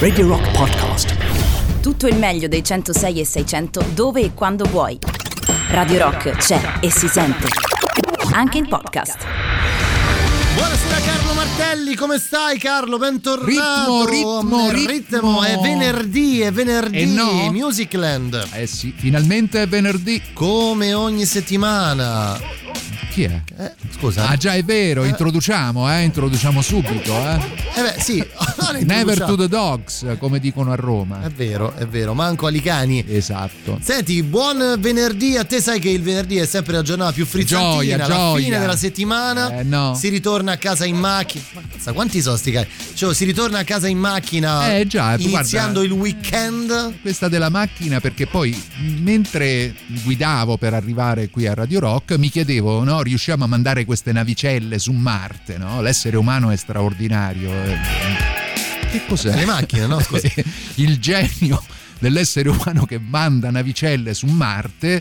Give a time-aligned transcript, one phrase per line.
[0.00, 1.14] Radio Rock Podcast.
[1.80, 4.98] Tutto il meglio dei 106 e 600 dove e quando vuoi.
[5.68, 7.46] Radio Rock c'è e si sente.
[8.32, 9.24] Anche in podcast.
[10.54, 12.98] Buonasera Carlo Martelli, come stai Carlo?
[12.98, 14.04] Bentornato.
[14.04, 15.42] Ritmo, ritmo, ritmo.
[15.44, 16.98] È venerdì, è venerdì.
[16.98, 17.52] Eh no.
[17.52, 18.48] Musicland.
[18.54, 20.20] Eh sì, finalmente è venerdì.
[20.32, 22.36] Come ogni settimana.
[23.10, 23.42] Chi è?
[23.58, 24.28] Eh, scusa.
[24.28, 27.38] Ah già è vero, introduciamo, eh, introduciamo subito, eh.
[27.74, 28.24] Eh beh, sì.
[28.84, 31.22] Never to the dogs, come dicono a Roma.
[31.22, 33.04] È vero, è vero, manco ai cani.
[33.08, 33.78] Esatto.
[33.82, 37.72] Senti, buon venerdì a te, sai che il venerdì è sempre la giornata più frizzantina,
[37.74, 38.44] Gioia, la gioia.
[38.44, 39.94] fine della settimana, Eh, no.
[39.96, 41.42] si ritorna a casa in macchina.
[41.54, 42.66] Ma cazzo, quanti sono sti?
[42.94, 46.94] Cioè, si ritorna a casa in macchina Eh, già, iniziando guarda- il weekend.
[47.00, 48.56] Questa della macchina perché poi
[49.00, 49.74] mentre
[50.04, 54.78] guidavo per arrivare qui a Radio Rock mi chiedevo, no, riusciamo a mandare queste navicelle
[54.78, 55.80] su Marte, no?
[55.80, 57.50] L'essere umano è straordinario.
[57.50, 57.78] eh.
[58.90, 59.34] Che cos'è?
[59.34, 60.00] Le macchine, no?
[60.00, 60.28] Scusa.
[60.76, 61.62] il genio
[61.98, 65.00] dell'essere umano che manda navicelle su Marte.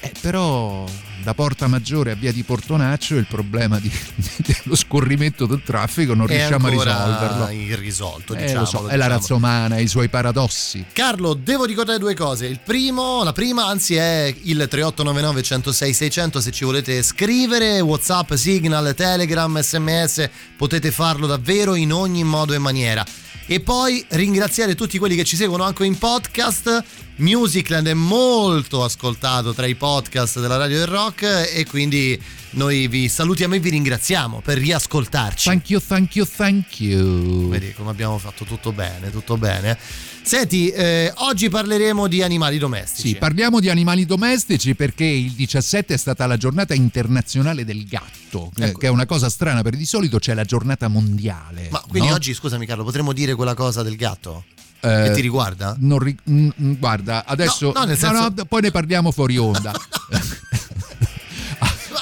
[0.00, 0.84] eh, però
[1.24, 3.90] da Porta Maggiore a via di Portonaccio il problema di-
[4.36, 7.48] dello scorrimento del traffico non È riusciamo a risolverlo.
[7.50, 8.60] irrisolto, Eh, diciamo.
[8.60, 10.84] lo so, è la razza umana, i suoi paradossi.
[10.92, 12.46] Carlo, devo ricordare due cose.
[12.46, 18.34] Il primo, la prima, anzi, è il 3899 106 600 se ci volete scrivere, WhatsApp,
[18.34, 23.04] Signal, Telegram, SMS, potete farlo davvero in ogni modo e maniera.
[23.46, 26.82] E poi ringraziare tutti quelli che ci seguono anche in podcast.
[27.16, 32.20] Musicland è molto ascoltato tra i podcast della Radio del Rock e quindi
[32.50, 35.48] noi vi salutiamo e vi ringraziamo per riascoltarci.
[35.48, 37.50] Thank you, thank you, thank you.
[37.50, 39.78] Vedi come abbiamo fatto tutto bene, tutto bene.
[40.22, 43.08] Senti, eh, oggi parleremo di animali domestici.
[43.08, 48.50] Sì, parliamo di animali domestici perché il 17 è stata la giornata internazionale del gatto,
[48.56, 48.78] eh, Ecco.
[48.78, 51.68] che è una cosa strana perché di solito c'è la giornata mondiale.
[51.70, 52.14] Ma quindi no?
[52.14, 54.46] oggi, scusami Carlo, potremmo dire quella cosa del gatto?
[54.84, 55.74] Eh, che ti riguarda?
[55.78, 59.72] non ri- mm, mm, guarda, adesso No, no, senso- no, poi ne parliamo fuori onda.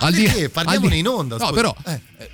[0.01, 0.49] Ma perché?
[0.49, 2.01] Parliamone in onda, No, però Eh.
[2.19, 2.31] eh,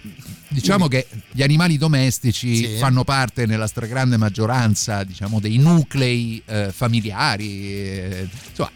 [0.48, 2.76] diciamo che gli animali domestici Sì.
[2.78, 8.70] fanno parte nella stragrande maggioranza, diciamo, dei nuclei eh, familiari, eh, insomma,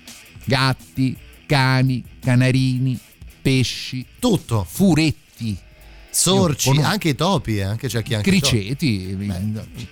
[0.44, 1.16] gatti,
[1.46, 2.98] cani, canarini,
[3.40, 4.66] pesci, Tutto.
[4.68, 5.56] furetti,
[6.14, 9.16] Sorci, conosco- anche i topi, eh, anche c'è chi anche criceti,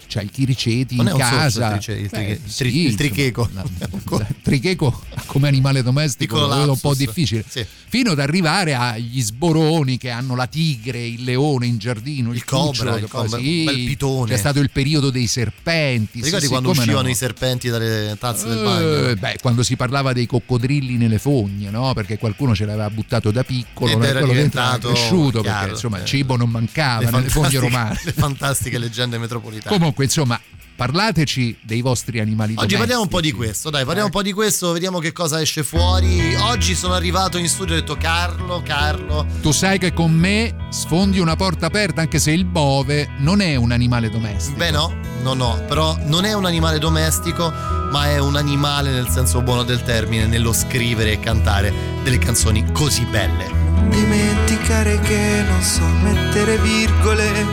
[0.06, 1.70] c'è il chiriceti Non in è casa.
[1.70, 3.48] trice- il tri- Beh, il tri- sì, il tricheco.
[3.54, 3.64] la-
[4.28, 7.42] il tricheco come animale domestico vedo un po' difficile.
[7.48, 7.64] Sì.
[7.88, 12.44] Fino ad arrivare agli sboroni che hanno la tigre, il leone in giardino, il, Il
[12.44, 14.30] cobra, il cobra, sì, bel pitone.
[14.32, 16.20] C'è stato il periodo dei serpenti.
[16.22, 17.08] Ricordi sì, quando uscivano no.
[17.08, 19.14] i serpenti dalle tazze del Eh, bagno?
[19.16, 21.92] beh, quando si parlava dei coccodrilli nelle fogne, no?
[21.94, 26.04] Perché qualcuno ce l'aveva buttato da piccolo, Ed era quello diventato cresciuto perché insomma eh.
[26.10, 28.00] Cibo non mancava Le nelle fogne romane.
[28.02, 29.76] Le fantastiche leggende metropolitane.
[29.76, 30.40] Comunque, insomma,
[30.74, 32.78] parlateci dei vostri animali Oggi domestici.
[32.78, 35.62] parliamo un po' di questo, dai, parliamo un po' di questo, vediamo che cosa esce
[35.62, 36.34] fuori.
[36.34, 40.52] Oggi sono arrivato in studio e ho detto Carlo, Carlo, Tu sai che con me
[40.70, 44.56] sfondi una porta aperta anche se il bove non è un animale domestico.
[44.56, 47.52] Beh no, no no, però non è un animale domestico,
[47.92, 51.72] ma è un animale nel senso buono del termine, nello scrivere e cantare
[52.02, 53.59] delle canzoni così belle.
[53.88, 57.46] Dimenticare che non so mettere virgole,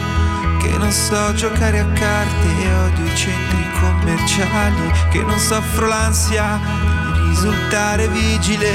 [0.59, 6.59] che non so giocare a carte e odio i centri commerciali, che non soffro l'ansia
[7.13, 8.71] di risultare vigile,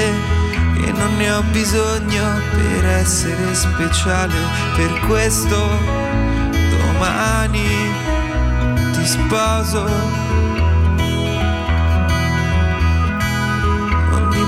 [0.80, 4.34] che non ne ho bisogno per essere speciale,
[4.76, 5.68] per questo
[6.70, 7.68] domani
[8.92, 10.21] ti sposo.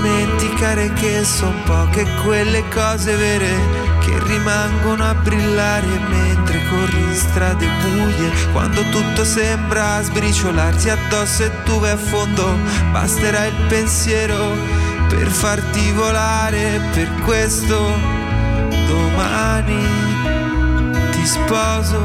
[0.05, 3.53] Dimenticare che son poche quelle cose vere
[3.99, 8.31] che rimangono a brillare mentre corri in strade buie.
[8.51, 12.55] Quando tutto sembra sbriciolarti addosso e tu vai a fondo,
[12.91, 14.55] basterà il pensiero
[15.09, 16.79] per farti volare.
[16.93, 17.77] Per questo
[18.87, 19.87] domani
[21.11, 21.99] ti sposo.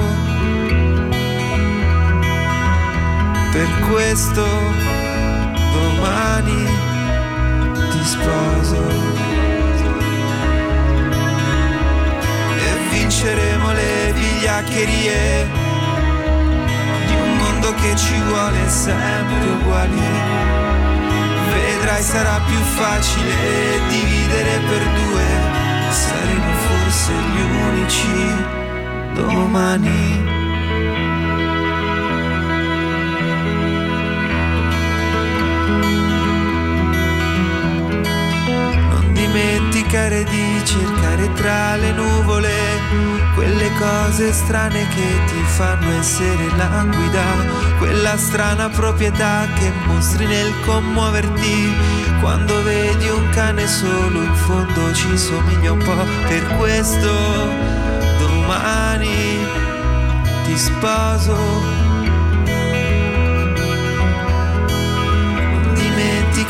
[3.53, 4.46] Per questo
[5.73, 6.89] domani
[7.90, 8.82] ti sposo
[12.56, 15.48] e vinceremo le vigliaccherie
[17.06, 20.08] di un mondo che ci vuole sempre uguali.
[21.52, 23.34] Vedrai sarà più facile
[23.88, 25.26] dividere per due,
[25.90, 28.34] saremo forse gli unici
[29.14, 30.30] domani.
[39.31, 42.53] Dimenticare di cercare tra le nuvole
[43.35, 47.25] quelle cose strane che ti fanno essere languida,
[47.79, 51.75] quella strana proprietà che mostri nel commuoverti.
[52.21, 57.11] Quando vedi un cane solo in fondo ci somiglia un po' per questo
[58.19, 59.38] domani
[60.44, 61.80] ti sposo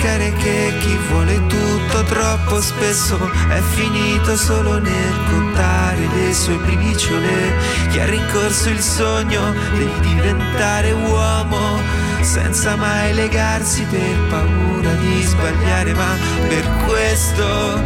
[0.01, 3.19] dimenticare che chi vuole tutto troppo spesso
[3.49, 7.53] è finito solo nel contare le sue briciole,
[7.91, 11.81] chi ha rincorso il sogno di diventare uomo
[12.23, 16.17] senza mai legarsi per paura di sbagliare, ma
[16.49, 17.83] per questo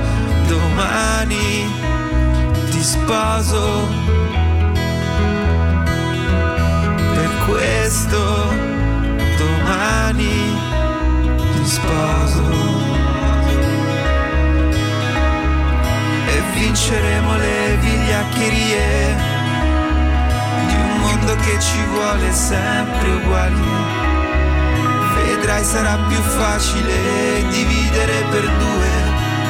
[0.47, 1.67] domani
[2.71, 4.13] ti sposo.
[7.15, 8.53] Per questo
[9.37, 10.75] domani
[11.65, 12.43] sposo
[16.27, 19.17] e vinceremo le vigliaccherie
[20.67, 24.03] di un mondo che ci vuole sempre uguali.
[25.15, 28.91] Vedrai sarà più facile dividere per due,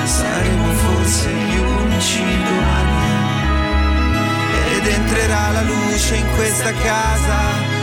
[0.05, 3.03] saremo forse gli unici domani.
[4.77, 7.74] Ed entrerà la luce in questa casa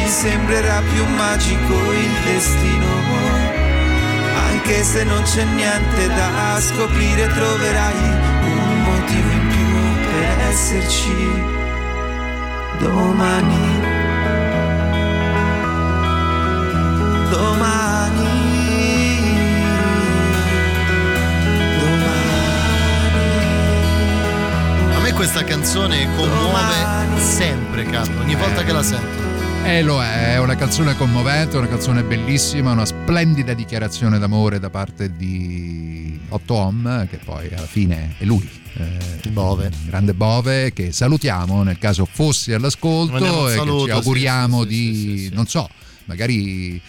[0.00, 2.86] ci sembrerà più magico il destino.
[4.48, 8.08] Anche se non c'è niente da scoprire, troverai
[8.44, 11.42] un motivo in più per esserci
[12.78, 13.88] domani.
[17.30, 18.28] Domani.
[24.94, 29.19] A me questa canzone commuove sempre, Carlo, ogni volta che la sento.
[29.62, 34.70] Eh, lo è, è una canzone commovente, una canzone bellissima, una splendida dichiarazione d'amore da
[34.70, 38.48] parte di Otto Hom, che poi alla fine è lui.
[38.74, 39.70] Eh, Bove.
[39.84, 44.94] Grande Bove, che salutiamo nel caso fossi all'ascolto e saluto, che ci auguriamo sì, di,
[44.94, 45.68] sì, sì, non so,
[46.06, 46.80] magari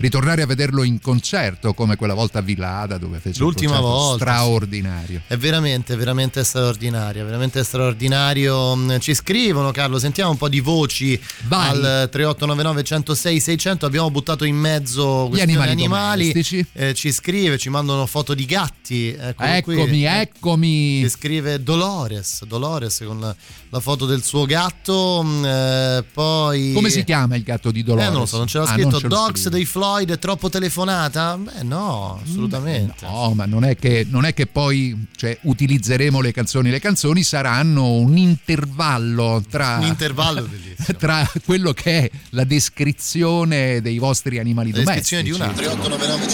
[0.00, 4.24] ritornare a vederlo in concerto come quella volta a Villada dove fece L'ultima un volta,
[4.24, 5.20] straordinario.
[5.26, 8.76] È veramente, veramente straordinario, veramente straordinario.
[8.76, 11.68] Mm, ci scrivono Carlo, sentiamo un po' di voci Vai.
[11.68, 15.70] al 3899 106 600, abbiamo buttato in mezzo gli animali.
[15.70, 16.32] animali.
[16.72, 19.14] Eh, ci scrive, ci mandano foto di gatti.
[19.14, 20.04] eccomi, qui.
[20.04, 21.00] eccomi.
[21.02, 23.34] Ci scrive Dolores, Dolores con la,
[23.68, 25.22] la foto del suo gatto.
[25.22, 26.72] Mm, eh, poi...
[26.72, 28.08] Come si chiama il gatto di Dolores?
[28.08, 31.36] Eh, non lo so, non c'era ah, scritto Dogs dei Floyd Floyd è troppo telefonata?
[31.36, 33.04] Beh, no, assolutamente.
[33.06, 36.70] No, ma non è che, non è che poi cioè, utilizzeremo le canzoni.
[36.70, 40.48] Le canzoni saranno un intervallo tra, un intervallo
[40.96, 45.22] tra quello che è la descrizione dei vostri animali la domestici.
[45.24, 45.52] Di una.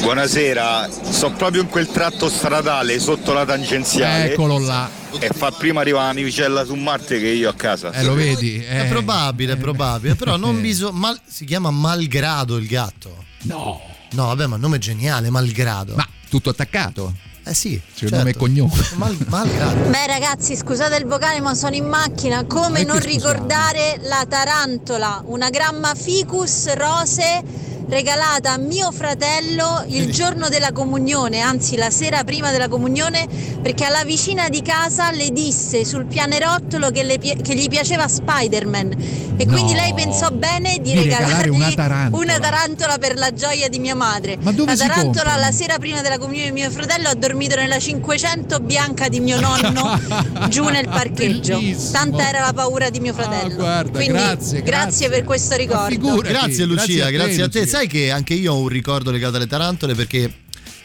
[0.00, 4.32] Buonasera, sto proprio in quel tratto stradale sotto la tangenziale.
[4.32, 5.04] Eccolo là.
[5.18, 7.90] E fa prima arrivare una navicella su Marte che io a casa.
[7.92, 8.62] Eh, lo vedi?
[8.62, 8.84] È eh.
[8.86, 10.14] probabile, è probabile.
[10.14, 10.98] Però non bisogna.
[10.98, 13.24] Mal, si chiama malgrado il gatto.
[13.42, 13.80] No.
[14.12, 15.94] No, vabbè, ma nome geniale, malgrado.
[15.94, 17.14] Ma tutto attaccato?
[17.44, 18.16] Eh sì, cioè certo.
[18.16, 18.72] nome e cognome.
[18.96, 19.88] Mal, malgrado.
[19.88, 22.44] Beh ragazzi, scusate il vocale, ma sono in macchina.
[22.44, 27.42] Come non ricordare la tarantola, una gramma ficus rose
[27.88, 33.26] regalata a mio fratello il giorno della comunione, anzi la sera prima della comunione,
[33.62, 39.24] perché alla vicina di casa le disse sul pianerottolo che, le, che gli piaceva Spider-Man
[39.38, 39.52] e no.
[39.52, 42.22] quindi lei pensò bene di, di regalargli una tarantola.
[42.22, 42.98] una tarantola.
[42.98, 44.38] per la gioia di mia madre.
[44.40, 47.78] Ma dove la tarantola la sera prima della comunione di mio fratello ha dormito nella
[47.78, 50.00] 500 bianca di mio nonno
[50.48, 51.58] giù nel parcheggio.
[51.58, 51.92] Bellissimo.
[51.92, 53.52] Tanta era la paura di mio fratello.
[53.52, 56.16] Ah, guarda, quindi, grazie, grazie, grazie, per questo ricordo.
[56.16, 57.60] Grazie Lucia, grazie a te.
[57.60, 60.32] Grazie a te sai che anche io ho un ricordo legato alle tarantole perché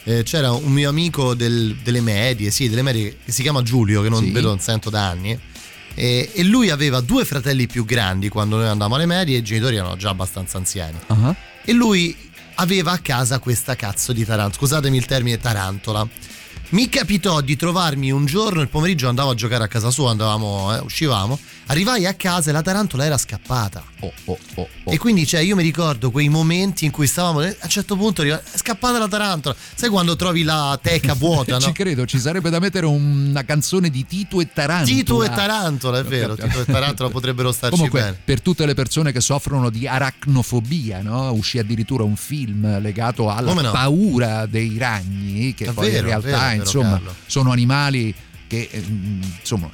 [0.04, 4.02] eh, c'era un mio amico del, delle medie, sì, delle medie, che si chiama Giulio,
[4.02, 4.30] che non sì.
[4.30, 5.38] vedo, non sento da anni.
[5.94, 9.76] E, e, lui aveva due fratelli più grandi quando noi andavamo alle medie, i genitori
[9.76, 10.98] erano già abbastanza anziani.
[11.06, 11.34] Uh-huh.
[11.64, 12.14] E lui
[12.56, 16.06] aveva a casa questa cazzo di tarantola, scusatemi il termine tarantola.
[16.72, 20.74] Mi capitò di trovarmi un giorno, il pomeriggio andavo a giocare a casa sua, andavamo,
[20.74, 23.82] eh, uscivamo Arrivai a casa e la tarantola era scappata.
[24.00, 27.40] Oh, oh, oh, e quindi, cioè, io mi ricordo quei momenti in cui stavamo.
[27.40, 29.54] A un certo punto è scappata la tarantola.
[29.74, 31.54] Sai quando trovi la teca vuota?
[31.58, 31.60] no?
[31.60, 34.84] ci credo, ci sarebbe da mettere una canzone di Tito e Tarantola.
[34.84, 36.34] Tito e Tarantola, è vero.
[36.34, 38.18] Tito e Tarantola potrebbero starci Comunque, bene.
[38.22, 41.32] Per tutte le persone che soffrono di aracnofobia, no?
[41.32, 43.70] uscì addirittura un film legato alla no?
[43.70, 47.14] paura dei ragni, che è poi vero, in realtà, insomma, Carlo.
[47.26, 48.14] sono animali
[48.52, 48.84] che eh,
[49.40, 49.70] insomma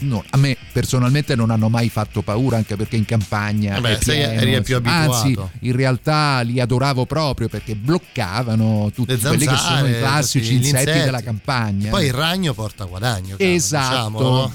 [0.00, 4.32] no, a me personalmente non hanno mai fatto paura anche perché in campagna Vabbè, pieno,
[4.32, 5.12] eri più abituato.
[5.12, 10.54] anzi in realtà li adoravo proprio perché bloccavano tutti zanzare, quelli che sono i classici
[10.56, 14.52] insetti, insetti, della campagna poi il ragno porta guadagno esatto diciamo, no?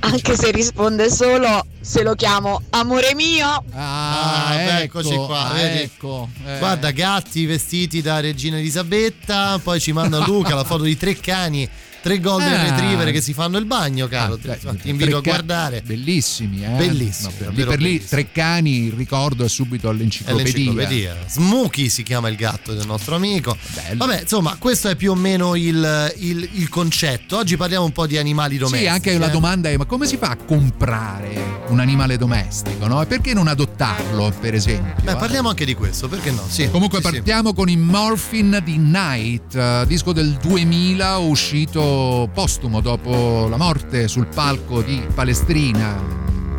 [0.00, 3.64] Anche se risponde solo se lo chiamo amore mio.
[3.72, 6.28] Ah, Ah, beh, ecco, eccoci qua, ah, ecco.
[6.46, 6.58] eh.
[6.58, 11.68] Guarda, gatti vestiti da regina Elisabetta, poi ci manda Luca la foto di tre cani,
[12.02, 12.62] tre golden Ah.
[12.70, 14.38] retriever che si fanno il bagno, caro.
[14.48, 15.82] Ah, ti invito a guardare.
[15.84, 16.68] Bellissimi, eh?
[16.70, 20.44] Bellissimi, No, lì davvero per lì tre cani, il ricordo è subito È all'enciclopedia.
[20.52, 21.16] l'enciclopedia.
[21.28, 23.56] Smokey si chiama il gatto del nostro amico.
[23.74, 24.04] Bello.
[24.06, 27.36] Vabbè, insomma, questo è più o meno il, il- il concetto.
[27.38, 28.84] Oggi parliamo un po' di animali domestici.
[28.84, 29.30] Sì, anche la eh.
[29.30, 32.86] domanda è: ma come si fa a comprare un animale domestico?
[32.86, 33.02] No?
[33.02, 34.94] E perché non adottarlo, per esempio?
[35.02, 35.16] Beh, eh?
[35.16, 36.44] parliamo anche di questo, perché no?
[36.48, 36.68] Sì.
[36.70, 37.12] Comunque Sì, sì.
[37.12, 41.89] partiamo con i Morphin di Night, eh, disco del 2000 uscito
[42.32, 45.96] postumo dopo la morte sul palco di Palestrina,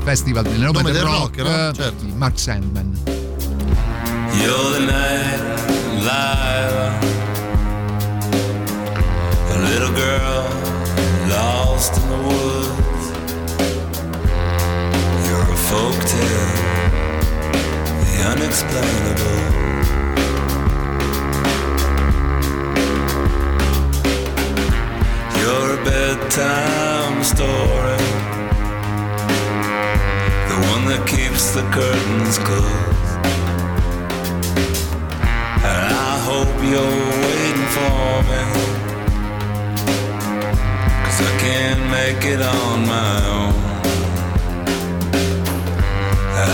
[0.03, 1.69] Festival del nome, Nome del, del rock, rock, no?
[1.69, 2.03] eh, Certo.
[2.05, 3.00] di Mark Sandman.
[4.33, 7.03] You're the night light,
[9.50, 10.45] a little girl
[11.27, 13.11] lost in the woods.
[15.27, 16.51] You're a folk tale,
[18.03, 19.61] the unexplainable.
[25.41, 27.98] You're a bedtime story,
[30.51, 33.25] the one that keeps the curtains closed.
[35.71, 38.43] And I hope you're waiting for me.
[41.03, 43.55] Cause I can't make it on my own.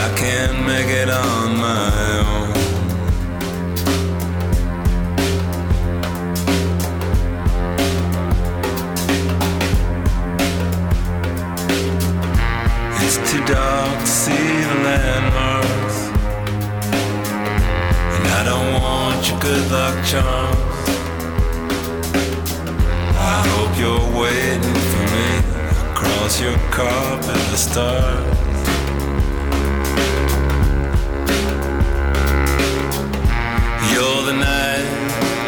[0.06, 2.57] I can't make it on my own.
[13.77, 15.98] Dark to see the landmarks.
[18.15, 20.81] And I don't want your good luck charms.
[23.34, 25.27] I hope you're waiting for me
[25.91, 28.38] across your carpet of stars.
[33.91, 34.88] You're the night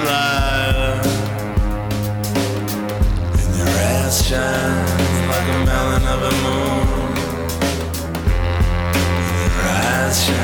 [0.09, 1.05] light,
[3.41, 4.78] and your ass shines
[10.09, 10.38] touch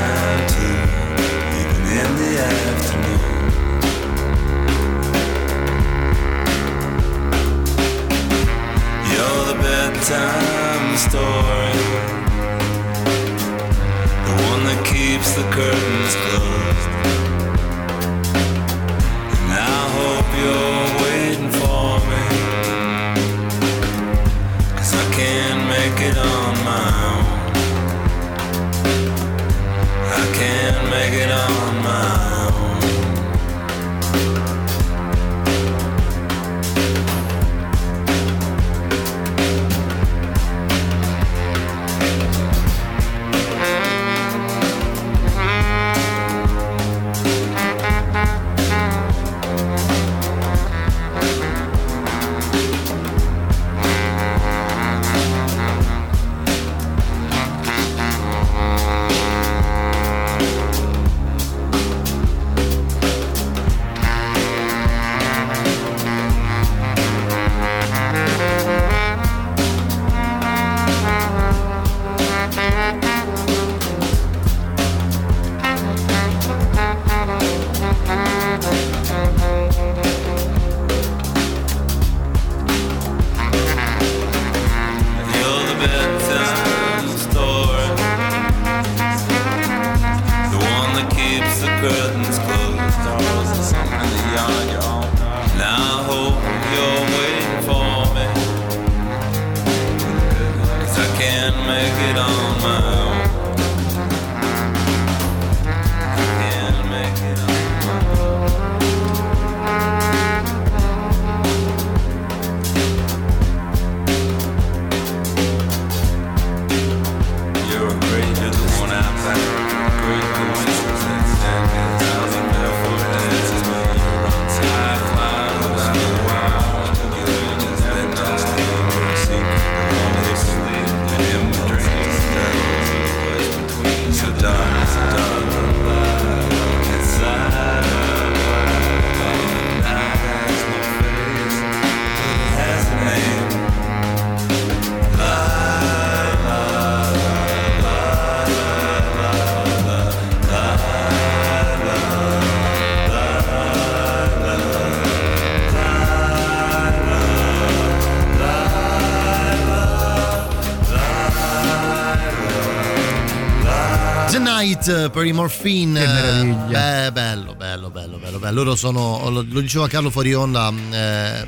[164.86, 166.00] Heart per i Morphine.
[166.00, 167.06] Che meraviglia.
[167.06, 168.54] Eh, bello, bello, bello, bello, bello.
[168.54, 171.46] Loro sono, lo, lo diceva Carlo fuori onda, eh,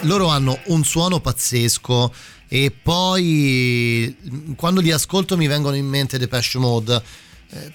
[0.00, 2.12] loro hanno un suono pazzesco
[2.48, 4.16] e poi
[4.56, 7.02] quando li ascolto mi vengono in mente Depeche Mode.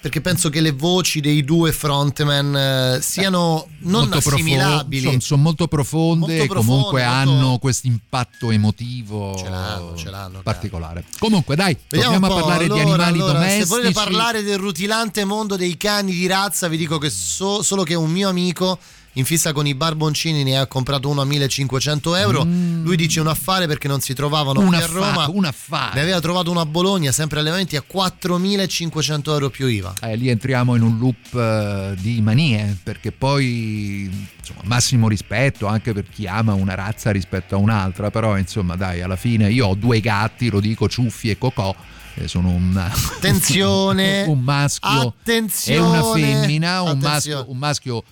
[0.00, 5.02] Perché penso che le voci dei due frontman eh, siano non Molto profo- assimilabili.
[5.04, 9.94] sono, sono molto profonde Molto e comunque profonde, molto- hanno questo impatto emotivo Ce l'hanno,
[9.96, 11.04] ce l'hanno, particolare.
[11.18, 13.60] Comunque, dai, Vediamo torniamo a parlare Allora, di animali allora, domestici.
[13.60, 17.82] Se volete parlare del rutilante mondo dei cani di razza, vi dico che so- solo
[17.82, 18.78] che un mio amico
[19.14, 22.44] in fissa con i barboncini ne ha comprato uno a 1500 euro.
[22.44, 24.62] Lui dice un affare perché non si trovavano Mm.
[24.62, 25.28] un qui a affare, Roma.
[25.30, 25.94] un affare.
[25.94, 29.94] Ne aveva trovato uno a Bologna, sempre allevamenti, a 4500 euro più IVA.
[30.02, 35.92] Eh, lì entriamo in un loop eh, di manie, perché poi insomma, massimo rispetto anche
[35.92, 39.74] per chi ama una razza rispetto a un'altra, però insomma dai, alla fine io ho
[39.74, 41.74] due gatti, lo dico, Ciuffi e Cocò,
[42.14, 44.24] eh, sono un, Attenzione!
[44.26, 44.88] un maschio
[45.18, 45.76] Attenzione!
[45.78, 48.02] e una femmina, un maschio, un maschio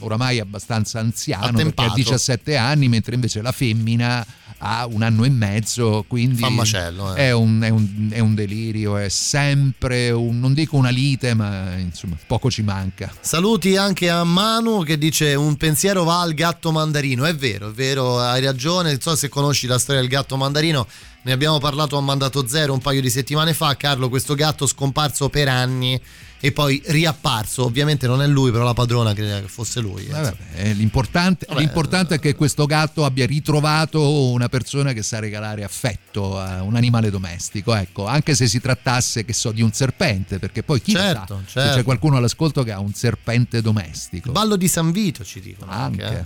[0.00, 1.74] oramai abbastanza anziano Attempato.
[1.74, 4.24] perché ha 17 anni, mentre invece la femmina
[4.58, 7.26] ha un anno e mezzo, quindi Fa macello, eh.
[7.26, 11.74] è, un, è un- è un delirio, è sempre un, non dico una lite, ma
[11.76, 13.12] insomma poco ci manca.
[13.20, 17.26] Saluti anche a Manu che dice un pensiero va al gatto mandarino.
[17.26, 18.92] È vero, è vero, hai ragione.
[18.92, 20.86] Non so se conosci la storia del gatto mandarino.
[21.24, 23.76] Ne abbiamo parlato a Mandato Zero un paio di settimane fa.
[23.76, 26.00] Carlo, questo gatto scomparso per anni
[26.46, 27.64] e poi riapparso.
[27.64, 30.06] Ovviamente non è lui, però la padrona credeva che fosse lui.
[30.06, 35.64] Eh, vabbè, l'importante, l'importante è che questo gatto abbia ritrovato una persona che sa regalare
[35.64, 40.38] affetto a un animale domestico, ecco, anche se si trattasse, che so, di un serpente,
[40.38, 41.76] perché poi chi Certo, sa certo.
[41.78, 44.30] c'è qualcuno all'ascolto che ha un serpente domestico.
[44.30, 45.72] Ballo di San Vito ci dicono.
[45.72, 46.04] Anche.
[46.18, 46.24] eh.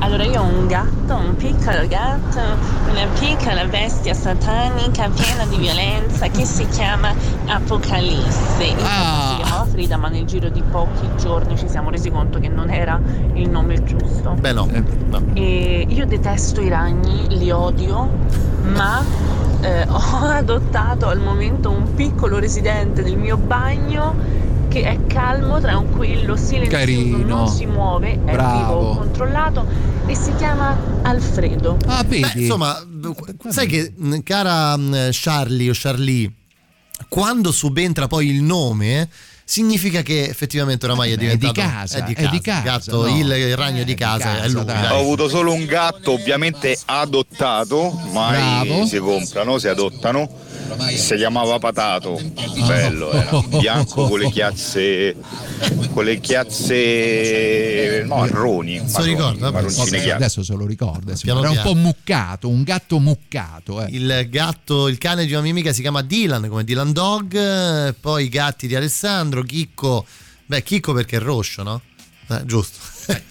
[0.00, 2.38] Allora io ho un gatto, un piccolo gatto,
[2.90, 7.12] una piccola bestia satanica piena di violenza che si chiama
[7.46, 8.64] Apocalisse.
[8.64, 9.34] Io Ah.
[9.36, 12.70] si chiamava Frida ma nel giro di pochi giorni ci siamo resi conto che non
[12.70, 13.00] era
[13.34, 14.34] il nome giusto.
[14.38, 14.68] Beh no.
[14.72, 15.20] Eh, no.
[15.34, 18.08] E io detesto i ragni, li odio,
[18.72, 19.02] ma
[19.60, 24.14] eh, ho adottato al momento un piccolo residente del mio bagno
[24.68, 27.16] che è calmo, tranquillo, silenzioso, Carino.
[27.24, 28.78] non si muove, è Bravo.
[28.90, 29.66] vivo, controllato
[30.06, 31.76] e si chiama Alfredo.
[31.86, 32.20] Ah, vedi?
[32.34, 32.78] Beh, insomma,
[33.48, 36.30] sai che mh, cara mh, Charlie o Charlie,
[37.08, 39.08] quando subentra poi il nome,
[39.44, 42.28] significa che effettivamente oramai è È di diventato casa, è di è casa.
[42.30, 43.16] di casa, Il gatto, no?
[43.16, 44.64] il, il ragno Eh, di di casa, è lui.
[44.64, 44.92] dai.
[44.92, 48.86] Ho avuto solo un gatto, ovviamente adottato, mai Bravo.
[48.86, 50.28] si comprano, si adottano.
[50.96, 52.20] Si chiamava Patato,
[52.66, 55.16] bello era, bianco con le chiazze,
[55.92, 59.52] con le chiazze marroni, Se lo ricorda, vabbè.
[59.52, 60.12] marroncine Vabbè, chiare.
[60.24, 63.82] adesso se lo ricorda, Piano era un po' muccato, un gatto muccato.
[63.82, 63.88] Eh.
[63.90, 68.24] Il gatto, il cane di una mia amica si chiama Dylan, come Dylan Dog, poi
[68.24, 70.04] i gatti di Alessandro, Chicco,
[70.46, 71.80] beh Chicco perché è rosso, no?
[72.30, 72.78] Eh, giusto.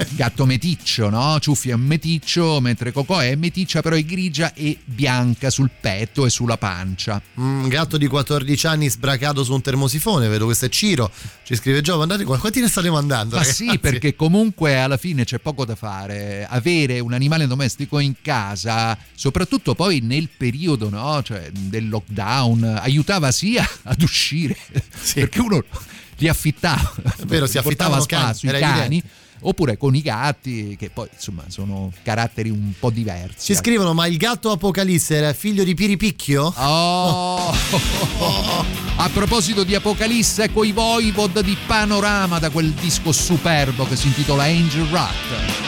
[0.10, 1.38] Gatto meticcio, no?
[1.40, 6.26] Ciuffi è un meticcio, mentre Cocò è meticcia, però è grigia e bianca sul petto
[6.26, 7.22] e sulla pancia.
[7.36, 11.12] Un gatto di 14 anni sbracato su un termosifone, vedo questo è Ciro,
[11.44, 13.36] ci scrive Gio, mandate qua, quanti ne state mandando?
[13.36, 13.70] Ma ragazzi?
[13.70, 16.48] sì, perché comunque alla fine c'è poco da fare.
[16.50, 21.22] Avere un animale domestico in casa, soprattutto poi nel periodo no?
[21.22, 24.58] cioè, del lockdown, aiutava sia ad uscire,
[25.14, 25.64] perché uno
[26.18, 26.94] li affittava,
[27.26, 28.80] vero, si portava affittavano a spa cani, sui era cani.
[28.80, 29.08] evidente.
[29.42, 33.54] Oppure con i gatti, che poi insomma sono caratteri un po' diversi.
[33.54, 36.54] Ci scrivono, ma il gatto Apocalisse era figlio di Piripicchio?
[36.58, 37.54] Oh!
[39.00, 44.08] A proposito di Apocalisse, ecco i Voivod di Panorama da quel disco superbo che si
[44.08, 45.67] intitola Angel Rat.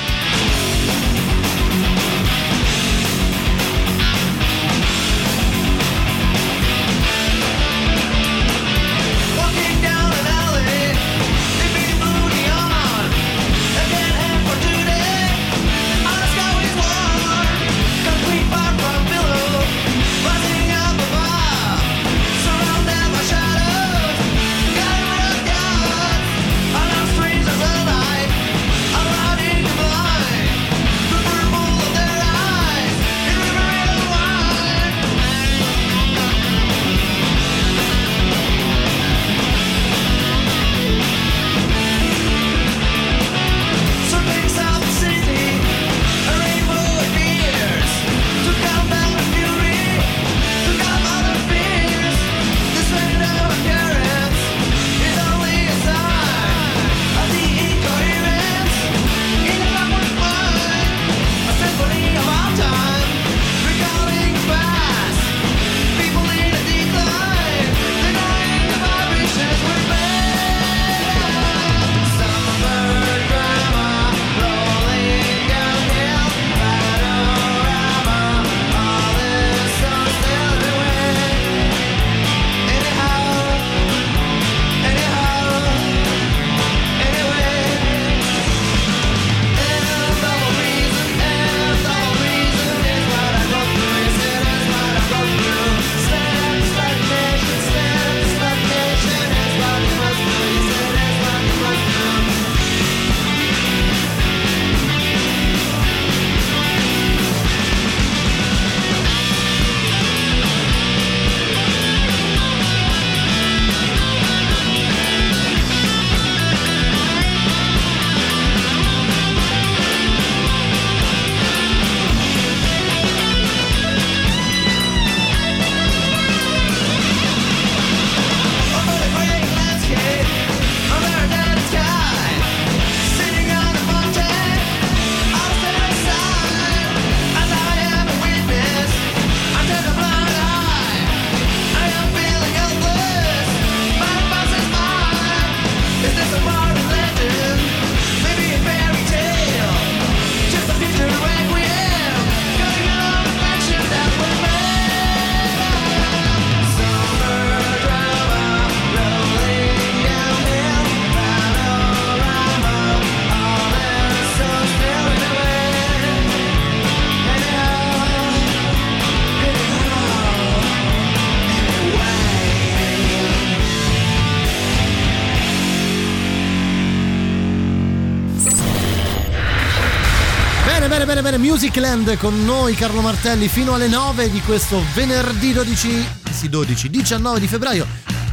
[181.70, 187.40] Musicland con noi Carlo Martelli fino alle 9 di questo venerdì 12, sì 12, 19
[187.40, 187.86] di febbraio.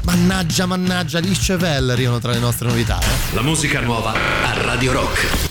[0.05, 2.99] Mannaggia, mannaggia, gli Chevelle arrivano tra le nostre novità.
[2.99, 3.35] Eh?
[3.35, 5.46] La musica nuova a Radio Rock.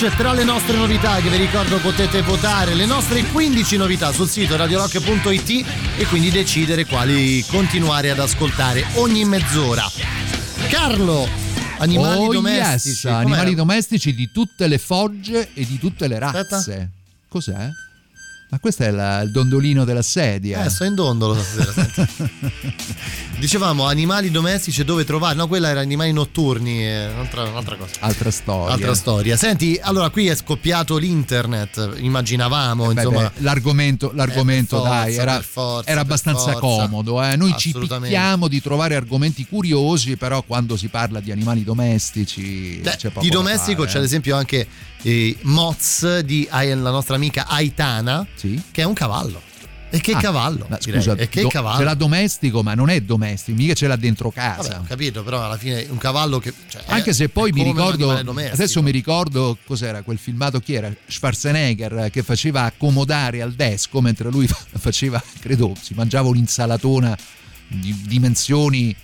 [0.00, 4.28] Pitch tra le nostre novità che vi ricordo potete votare le nostre 15 novità sul
[4.28, 5.66] sito radiorock.it
[5.98, 9.84] e quindi decidere quali continuare ad ascoltare ogni mezz'ora.
[10.68, 11.28] Carlo,
[11.78, 13.06] animali Oh, domestici.
[13.06, 16.38] yes, animali domestici di tutte le fogge e di tutte le razze.
[16.38, 16.88] Aspetta.
[17.28, 17.68] Cos'è?
[18.50, 20.64] Ma questo è la- il dondolino della sedia.
[20.64, 21.88] Eh, sto in dondolo stasera.
[23.38, 25.34] Dicevamo animali domestici dove trovare.
[25.36, 26.84] No, quella era animali notturni.
[26.84, 27.92] eh, Un'altra, un'altra cosa.
[28.00, 28.74] Altra storia.
[28.74, 29.36] Altra storia.
[29.36, 31.94] Senti, allora qui è scoppiato l'internet.
[31.98, 33.22] Immaginavamo, Eh insomma.
[33.34, 36.58] beh, l'argomento, l'argomento Eh, per dai, forza, era, forza, era abbastanza forza.
[36.58, 37.22] comodo.
[37.22, 37.36] eh.
[37.36, 42.98] Noi ci picchiamo di trovare argomenti curiosi, però quando si parla di animali domestici Beh,
[43.20, 44.06] di domestico c'è ad eh.
[44.06, 44.66] esempio anche
[45.02, 49.42] eh, Moz di la nostra amica Aitana, che è un cavallo.
[49.92, 51.78] E che Ah, cavallo, ma scusa, E che do- cavallo.
[51.78, 54.68] ce l'ha domestico, ma non è domestico, mica ce l'ha dentro casa.
[54.68, 56.54] Vabbè, ho capito, però alla fine un cavallo che...
[56.68, 60.94] cioè, Anche se poi mi ricordo, adesso mi ricordo cos'era quel filmato, chi era?
[61.08, 67.16] Schwarzenegger che faceva accomodare al desco mentre lui fa- faceva, credo, si mangiava un'insalatona
[67.66, 68.94] di dimensioni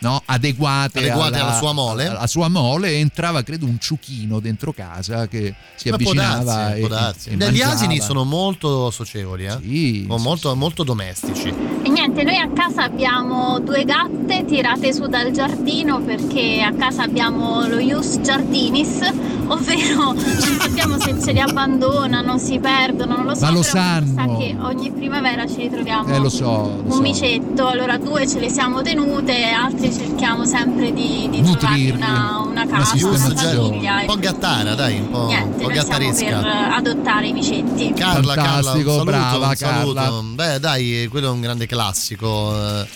[0.00, 2.06] no, adeguate, Adeguate alla sua mole.
[2.06, 6.76] alla sua mole entrava credo un ciuchino dentro casa che si Ma può avvicinava darsi,
[6.76, 7.28] e, può darsi.
[7.30, 10.06] e Gli asini sono molto socievoli, eh?
[10.08, 11.48] O molto, molto domestici.
[11.82, 17.02] E niente, noi a casa abbiamo due gatte tirate su dal giardino perché a casa
[17.04, 19.00] abbiamo lo Ius Jardinis,
[19.46, 20.18] ovvero non
[20.60, 23.44] sappiamo se ce li abbandonano, si perdono, non lo so.
[23.44, 24.14] Ma lo sanno.
[24.14, 27.00] Sa che ogni primavera ci ritroviamo Eh, lo so, lo un so.
[27.00, 31.92] micetto, allora due ce le siamo tenute, altri cerchiamo sempre di, di trovargli Nutrirli.
[32.02, 33.68] una, una Una casa, una, sistemazione.
[33.68, 34.00] famiglia.
[34.00, 36.74] Un po' gattara, dai, un po', Niente, un po' stiamo per gattaresca.
[36.76, 37.92] adottare i micetti.
[37.94, 39.94] Carla, Carla, un Fantastico, saluto, brava, un saluto.
[39.94, 40.22] Carla.
[40.22, 42.54] Beh, dai, quello è un grande classico.
[42.80, 42.86] eh.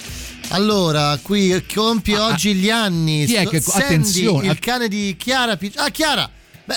[0.49, 3.23] Allora, qui compie oggi gli anni.
[3.23, 5.57] Ah, chi è che- Sandy, attenzione, il cane di Chiara.
[5.57, 6.29] Pic- Ah, Chiara!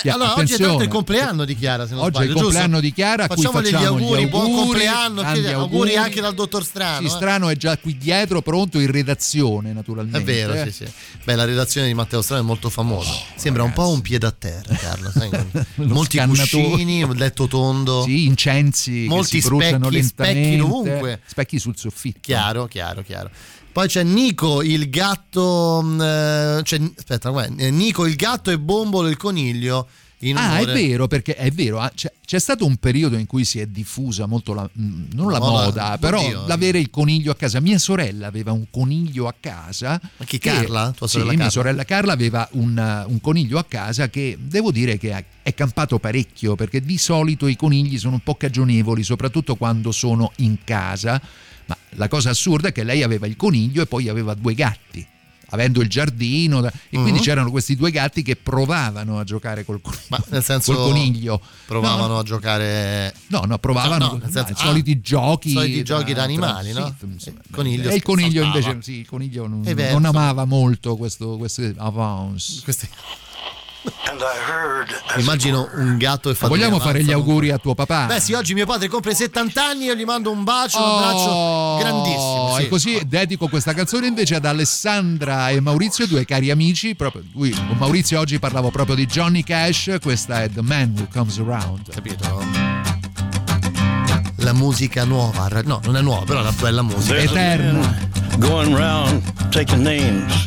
[0.02, 2.32] Beh, allora oggi è tanto il compleanno di Chiara, se non Oggi è sbaglio, il
[2.32, 2.44] giusto?
[2.48, 5.96] compleanno di Chiara, a cui Facciamole facciamo gli gli auguri, buon auguri, compleanno, auguri auguri.
[5.96, 7.00] anche dal dottor Strano.
[7.00, 7.16] Sì, eh.
[7.16, 10.18] strano è già qui dietro, pronto in redazione, naturalmente.
[10.18, 10.64] È vero, eh.
[10.70, 10.92] sì, sì.
[11.24, 13.10] Beh, la redazione di Matteo Strano è molto famosa.
[13.34, 15.10] Sembra un po' un piede a terra, Carlo.
[15.10, 15.30] sai,
[15.86, 18.02] molti cuscini, un letto tondo.
[18.02, 20.56] Sì, incensi Molti che si bruciano specchi, specchi lentamente.
[20.56, 21.20] dovunque.
[21.26, 22.18] Specchi sul soffitto.
[22.22, 23.30] Chiaro, chiaro, chiaro.
[23.76, 25.82] Poi c'è Nico il gatto.
[25.84, 29.86] mh, eh, c'è- aspetta, guarda, eh, Nico il gatto e Bombolo il coniglio.
[30.20, 33.44] In Ah, è vero, perché è vero, ah, c'è, c'è stato un periodo in cui
[33.44, 36.46] si è diffusa molto la, mh, non la Moda, moda, però oddio.
[36.46, 37.60] l'avere il coniglio a casa.
[37.60, 40.00] Mia sorella aveva un coniglio a casa.
[40.16, 40.94] Ma chi, che- Carla?
[40.96, 41.60] Tua sorella sì, mia Carla?
[41.62, 45.98] sorella Carla aveva un, uh, un coniglio a casa che devo dire che è campato
[45.98, 51.20] parecchio, perché di solito i conigli sono un po' cagionevoli, soprattutto quando sono in casa.
[51.66, 55.06] Ma la cosa assurda è che lei aveva il coniglio e poi aveva due gatti.
[55.50, 57.20] Avendo il giardino, e quindi Mhm.
[57.20, 60.02] c'erano questi due gatti che provavano a giocare col coniglio.
[60.08, 60.72] Ma nel senso.
[60.74, 61.40] col coniglio.
[61.66, 63.14] Provavano No, a giocare.
[63.28, 65.52] No, no, provavano No, senso- i soliti ah, giochi.
[65.52, 66.92] soliti giochi da animali, no?
[66.98, 68.70] sì, insomma, Il coniglio e il coniglio saltava.
[68.72, 72.62] invece, sì, il coniglio non, non amava molto questo, queste avance.
[72.64, 72.88] Questi-
[75.18, 78.06] Immagino un gatto e Ma vogliamo fare gli auguri a tuo papà?
[78.06, 79.84] Beh, sì, oggi mio padre compie 70 anni.
[79.84, 82.54] Io gli mando un bacio, un Oh, abbraccio grandissimo.
[82.56, 82.62] sì.
[82.62, 86.94] E così dedico questa canzone invece ad Alessandra e Maurizio, due cari amici.
[86.94, 89.96] Proprio, lui, con Maurizio oggi parlavo proprio di Johnny Cash.
[90.00, 91.90] Questa è The Man Who Comes Around.
[91.90, 92.44] Capito?
[94.36, 95.48] La musica nuova.
[95.64, 97.14] No, non è nuova, però è una bella musica.
[97.14, 100.46] There's a man going round taking names,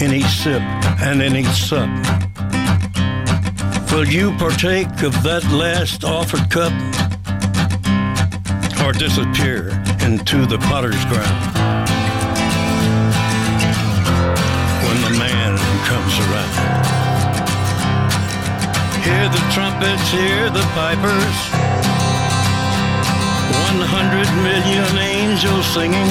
[0.00, 0.62] in each sip
[1.02, 1.88] and in each sup.
[3.92, 6.72] Will you partake of that last offered cup
[8.84, 9.70] or disappear
[10.02, 11.38] into the potter's ground
[14.82, 16.54] when the man comes around?
[19.06, 21.38] Hear the trumpets, hear the pipers.
[23.62, 26.10] One hundred million angels singing.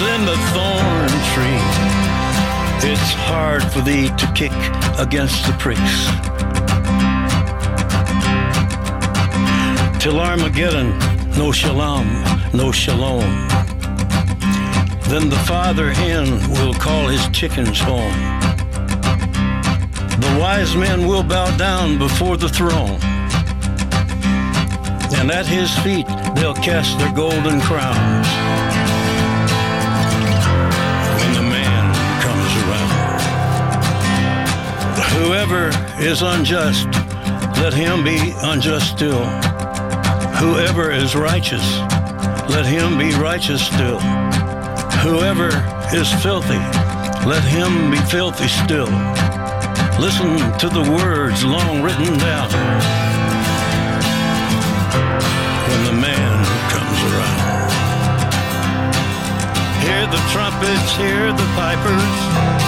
[0.00, 1.62] Is in the thorn tree.
[2.90, 4.52] It's hard for thee to kick
[4.98, 6.06] against the pricks.
[10.02, 10.96] Till Armageddon,
[11.36, 12.06] no shalom,
[12.52, 13.48] no shalom.
[15.08, 18.18] Then the father hen will call his chickens home.
[20.20, 22.98] The wise men will bow down before the throne.
[25.18, 26.06] And at his feet
[26.36, 28.27] they'll cast their golden crowns.
[35.28, 35.68] Whoever
[36.00, 36.88] is unjust
[37.60, 39.26] let him be unjust still.
[40.40, 41.80] Whoever is righteous,
[42.48, 43.98] let him be righteous still.
[45.04, 45.48] Whoever
[45.92, 46.62] is filthy,
[47.28, 48.88] let him be filthy still.
[50.00, 52.48] Listen to the words long written down
[55.68, 57.70] when the man comes around.
[59.84, 62.67] Hear the trumpets, hear the pipers.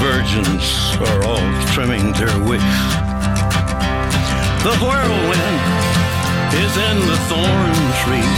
[0.00, 2.80] Virgins are all trimming their wicks.
[4.64, 5.60] The whirlwind
[6.56, 8.32] is in the thorn tree.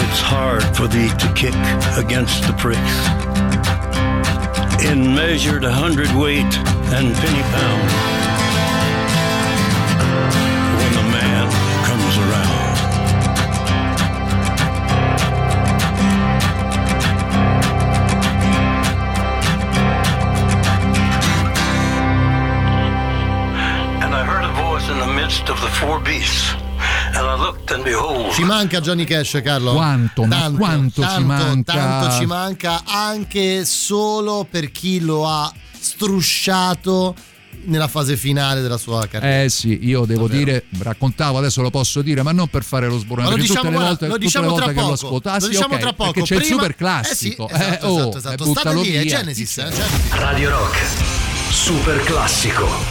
[0.00, 1.54] It's hard for thee to kick
[1.96, 2.96] against the pricks.
[4.82, 8.19] In measured a hundred and penny pound.
[25.78, 26.54] Four beasts.
[27.12, 28.32] And I looked and behold.
[28.32, 29.72] Ci manca Johnny Cash, Carlo.
[29.74, 31.72] Quanto, ma tanto, quanto ci tanto, manca?
[31.72, 37.14] Tanto ci manca anche solo per chi lo ha strusciato
[37.64, 39.42] nella fase finale della sua carriera.
[39.42, 42.98] Eh sì, io devo dire, raccontavo, adesso lo posso dire, ma non per fare lo
[42.98, 44.92] sborone, lo diciamo, tutte le guarda, volte, lo tutte diciamo le volte che lo poco.
[44.94, 46.12] ascolto, ah, Lo diciamo ok, tra poco.
[46.12, 47.48] perché c'è il Prima- super Eh classico.
[47.48, 48.44] sì, esatto, eh, oh, esatto, esatto.
[48.44, 49.16] eh, State lì, è via.
[49.18, 50.10] Genesis, eh, Genesis.
[50.12, 50.78] Radio Rock.
[51.50, 52.89] Super classico.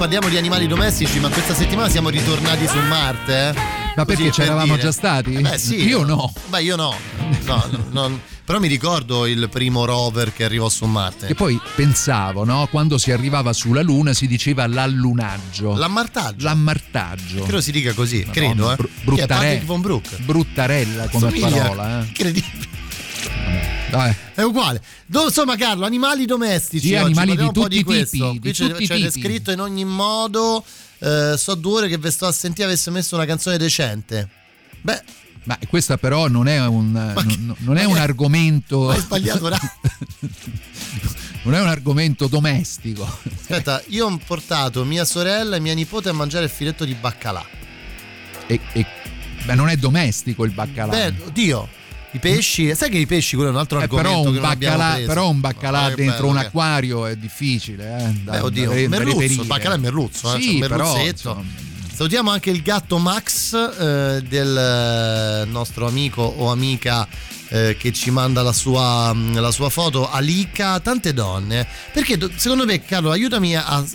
[0.00, 3.52] Parliamo di animali domestici, ma questa settimana siamo ritornati su Marte, eh?
[3.52, 4.80] Ma Così perché per c'eravamo dire.
[4.86, 5.30] già stati?
[5.32, 5.86] Beh sì.
[5.86, 6.32] Io no.
[6.46, 6.94] Beh io no.
[7.44, 11.26] No, no, non- Però mi ricordo il primo rover che arrivò su Marte.
[11.26, 12.66] E poi pensavo, no?
[12.70, 15.76] Quando si arrivava sulla Luna si diceva l'allunaggio.
[15.76, 16.44] L'ammartaggio.
[16.46, 17.42] L'ammartaggio.
[17.42, 18.76] Credo si dica così, Madonna, credo, eh.
[18.76, 20.20] bru- Chi è bruttare- Patrick Von Brook.
[20.22, 21.60] Bruttarella come Somiglia.
[21.60, 22.06] parola, eh.
[22.06, 22.68] Incredibile.
[23.90, 24.14] Dai.
[24.34, 24.80] È uguale.
[25.06, 26.86] Do- insomma, Carlo, animali domestici.
[26.88, 28.30] Sì, oggi, animali parliamo di tutti i questo.
[28.32, 30.64] tipi, Qui di c'è, c'è descritto in ogni modo.
[30.98, 34.28] eh, so due ore che vi sto a sentire avesse messo una canzone decente.
[34.82, 35.02] Beh,
[35.44, 38.88] Ma questo però non è un, non, non è un che- argomento.
[38.90, 39.48] hai sbagliato.
[41.42, 43.04] non è un argomento domestico.
[43.40, 47.44] Aspetta, io ho portato mia sorella e mia nipote a mangiare il filetto di baccalà.
[48.46, 48.86] E, e-
[49.44, 50.92] beh, non è domestico il baccalà.
[50.92, 51.68] Beh, oddio,
[52.12, 52.74] i pesci.
[52.74, 55.06] Sai che i pesci, quello è un altro Eh, argomento però, che un abbiamo baccalà,
[55.06, 57.84] però un baccalà che dentro bello un che acquario è difficile.
[57.98, 60.76] Eh, da- Beh, oddio, da da merluzzo, il baccalà è merluzzo, eh, Sì, un però,
[60.76, 61.10] merluzzetto.
[61.30, 67.06] insomma, Salutiamo anche il gatto Max eh, del eh, nostro amico o amica
[67.48, 71.66] eh, che ci manda la sua, mm, la sua foto, Alika, tante donne.
[71.92, 73.94] Perché do- secondo me, Carlo, aiutami a s-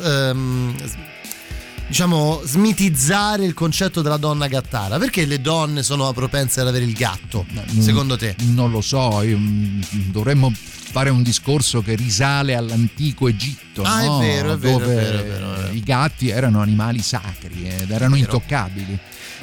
[1.87, 4.97] diciamo smitizzare il concetto della donna gattara.
[4.97, 8.35] Perché le donne sono propense ad avere il gatto, Mm, secondo te?
[8.53, 9.81] Non lo so, io, mm,
[10.11, 14.17] dovremmo fare un discorso che risale all'antico Egitto, Ah, è no?
[14.19, 15.71] vero, è vero, è dove vero, è vero, è vero.
[15.73, 18.97] i gatti erano animali sacri ed erano intoccabili.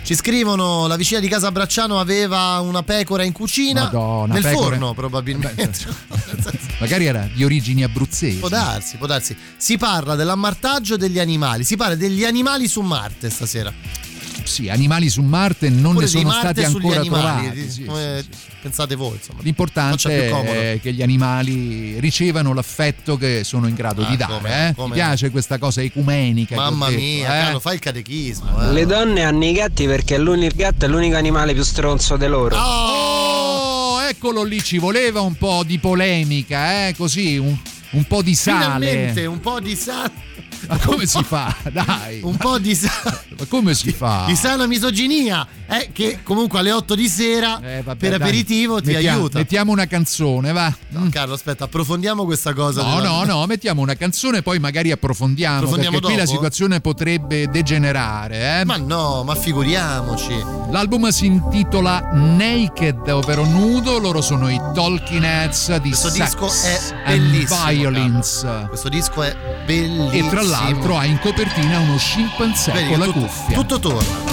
[0.05, 4.65] Ci scrivono la vicina di casa Bracciano aveva una pecora in cucina Madonna, nel pecore.
[4.71, 5.87] forno probabilmente.
[6.81, 8.39] Magari era di origini abruzzesi.
[8.39, 9.37] Può darsi, può darsi.
[9.57, 13.73] Si parla dell'ammartaggio degli animali, si parla degli animali su Marte stasera.
[14.45, 17.61] Sì, animali su Marte non Oppure ne sono stati ancora animali, trovati.
[17.63, 19.41] di- sì, come sì, pensate voi, insomma.
[19.43, 24.33] L'importante è che gli animali ricevano l'affetto che sono in grado Ah, di dare.
[24.35, 24.75] come- eh?
[24.75, 26.55] come- Ti piace questa cosa ecumenica?
[26.57, 27.43] Mamma detto, mia, eh?
[27.45, 28.63] Carlo, fai il catechismo.
[28.63, 28.73] eh.
[28.73, 32.57] Le donne hanno i gatti perché il gatto è l'unico animale più stronzo di loro.
[32.57, 36.95] Oh, eccolo lì, ci voleva un po' di polemica, eh?
[36.97, 37.57] così, un,
[37.91, 38.87] un po' di sale.
[38.89, 40.11] Finalmente un po' di sale.
[40.69, 41.55] Ma come si fa?
[41.71, 42.21] Dai.
[42.23, 43.21] Un po' di sale.
[43.39, 44.25] Ma come si fa?
[44.27, 48.21] Di sana misoginia, eh, che comunque alle 8 di sera Eh, vabbè, per dai.
[48.21, 49.39] aperitivo ti Mettiamo- aiuta.
[49.39, 50.73] Mettiamo una canzone, va.
[50.91, 52.83] No, Carlo, aspetta, approfondiamo questa cosa.
[52.83, 56.37] No, della- no, no, mettiamo una canzone poi magari approfondiamo, Approfondiamo perché qui la dopo?
[56.37, 58.61] situazione potrebbe degenerare.
[58.61, 58.65] Eh?
[58.65, 60.35] Ma no, ma figuriamoci.
[60.71, 66.47] L'album si intitola Naked, ovvero nudo, loro sono i Talking Heads di Questo Sex disco
[66.47, 67.67] è bellissimo.
[67.69, 68.47] Violence.
[68.47, 68.69] Carlo.
[68.69, 69.37] Questo disco è
[69.67, 70.11] bellissimo.
[70.11, 70.52] E tra l'altro
[70.97, 73.57] ha in copertina uno scimpanzé Vedi con la tutto- cuffia.
[73.57, 74.32] Tutto torna.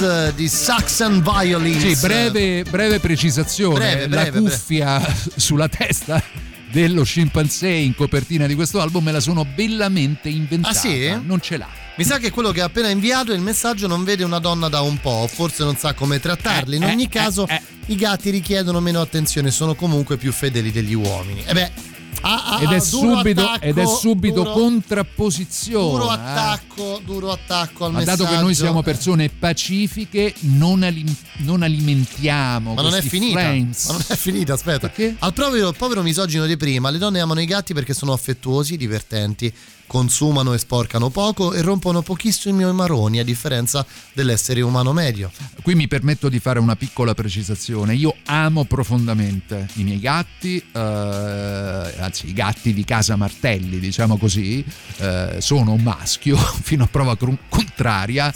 [0.00, 1.82] Eh, di Saxon Violins.
[1.82, 3.78] Sì, breve, breve precisazione.
[3.78, 6.22] Breve, la breve, cuffia sulla testa
[6.70, 10.76] dello scimpanzé in copertina di questo album me la sono bellamente inventata.
[10.76, 11.18] Ah, sì?
[11.24, 11.68] Non ce l'ha.
[11.96, 14.82] Mi sa che quello che ha appena inviato il messaggio non vede una donna da
[14.82, 16.76] un po', forse non sa come trattarli.
[16.76, 20.70] In Eh, ogni eh, caso, eh, i gatti richiedono meno attenzione, sono comunque più fedeli
[20.70, 21.42] degli uomini.
[21.44, 21.70] E beh,
[22.20, 25.90] ah, ah, ed, è subito, attacco, ed è subito duro- contrapposizione.
[25.90, 26.14] Duro eh.
[26.14, 28.22] attacco, duro attacco al Ma messaggio.
[28.24, 33.38] dato che noi siamo persone pacifiche, non, alim- non alimentiamo Ma non è finita.
[33.40, 33.86] flames.
[33.86, 34.92] Ma non è finita, aspetta.
[35.20, 39.52] Al povero, povero misogino di prima, le donne amano i gatti perché sono affettuosi, divertenti,
[39.86, 45.30] consumano e sporcano poco e rompono pochissimo i maroni, a differenza dell'essere umano medio.
[45.62, 47.94] Qui mi permetto di fare una piccola precisazione.
[47.94, 50.78] Io amo profondamente i miei gatti, eh,
[52.00, 54.62] anzi i gatti di casa Martelli, diciamo così.
[54.98, 58.32] eh, sono un maschio fino a prova cru- contraria.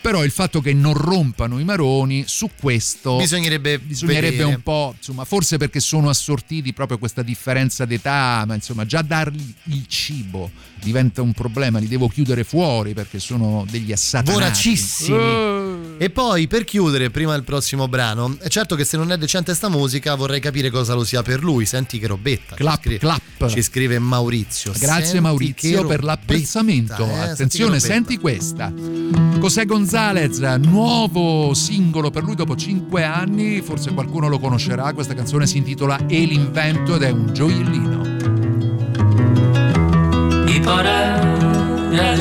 [0.00, 4.54] Però il fatto che non rompano i maroni, su questo Bisognerebbe, bisognerebbe vedere.
[4.54, 9.52] un po', insomma, forse perché sono assortiti proprio questa differenza d'età, ma insomma, già dargli
[9.64, 14.32] il cibo diventa un problema, li devo chiudere fuori perché sono degli assatanati.
[14.32, 15.18] voracissimi.
[15.18, 15.55] Eh.
[15.98, 19.54] E poi per chiudere, prima del prossimo brano, è certo che se non è decente
[19.54, 21.64] sta musica vorrei capire cosa lo sia per lui.
[21.64, 22.54] Senti che robetta.
[22.54, 23.48] Clap, ci, scrive, clap.
[23.48, 24.72] ci scrive Maurizio.
[24.76, 27.04] Grazie Senti Maurizio per l'apprezzamento.
[27.04, 28.70] eh, Attenzione, senti senti questa.
[28.70, 35.46] José Gonzalez, nuovo singolo per lui dopo 5 anni, forse qualcuno lo conoscerà, questa canzone
[35.46, 38.04] si intitola E l'invento ed è un gioiellino.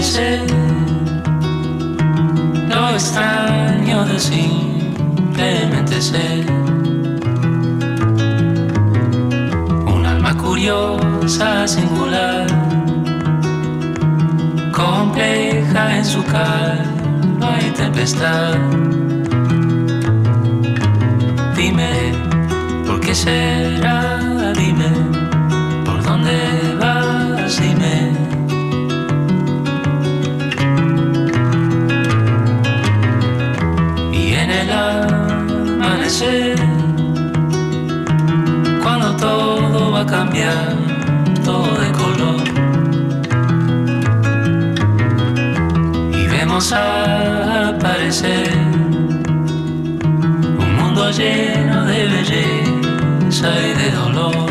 [0.06, 0.65] agradecer
[2.70, 6.46] lo extraño de simplemente ser
[9.88, 12.48] un alma curiosa, singular,
[14.72, 18.56] compleja en su calma y tempestad.
[21.56, 22.14] Dime,
[22.86, 24.20] ¿por qué será?
[24.54, 24.90] Dime,
[25.86, 26.55] ¿por dónde
[36.06, 36.56] amanecer,
[38.84, 40.76] cuando todo va a cambiar,
[41.44, 42.44] todo de color,
[46.14, 48.54] y vemos aparecer
[50.60, 54.46] un mundo lleno de belleza y de dolor.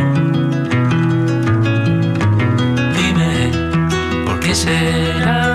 [2.97, 3.53] Dime,
[4.27, 5.54] ¿por qué será?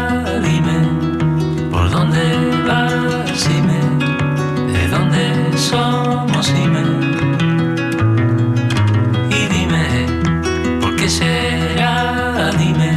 [11.09, 12.51] Será?
[12.57, 12.91] Dime,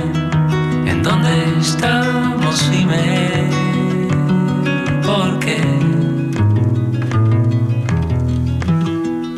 [0.86, 2.70] ¿en dónde estamos?
[2.70, 3.48] Dime,
[5.02, 5.58] ¿por qué?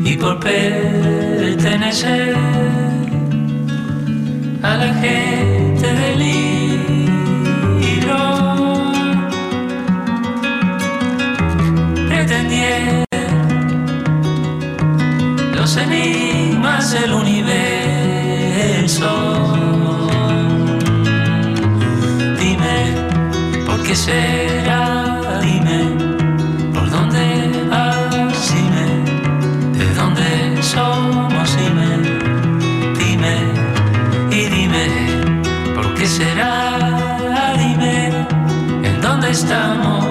[0.04, 2.36] Y por pertenecer
[4.62, 6.54] a la gente del libro.
[12.08, 13.04] Pretendía
[15.54, 17.63] los enigmas del universo.
[23.94, 25.20] Qué será?
[25.40, 25.80] Dime,
[26.74, 28.52] ¿por dónde vas?
[28.52, 28.86] Dime,
[29.78, 31.56] ¿de dónde somos?
[31.56, 31.90] Dime,
[32.98, 33.34] dime,
[34.32, 34.84] y dime,
[35.76, 36.76] ¿por qué será?
[37.56, 38.26] Dime,
[38.82, 40.03] ¿en dónde ¿Dónde estamos?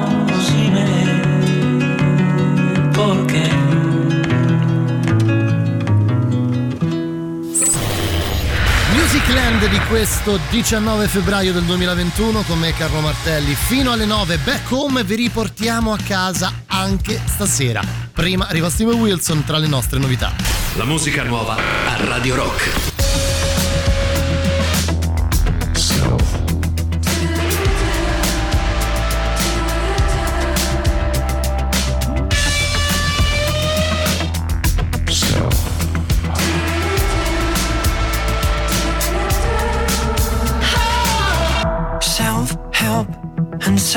[9.34, 14.71] Musicland di questo 19 febbraio del 2021 con me Carlo Martelli fino alle 9 back
[14.71, 17.81] home vi riportiamo a casa anche stasera.
[18.13, 20.31] Prima arriva Steven Wilson tra le nostre novità.
[20.75, 22.92] La musica nuova a Radio Rock.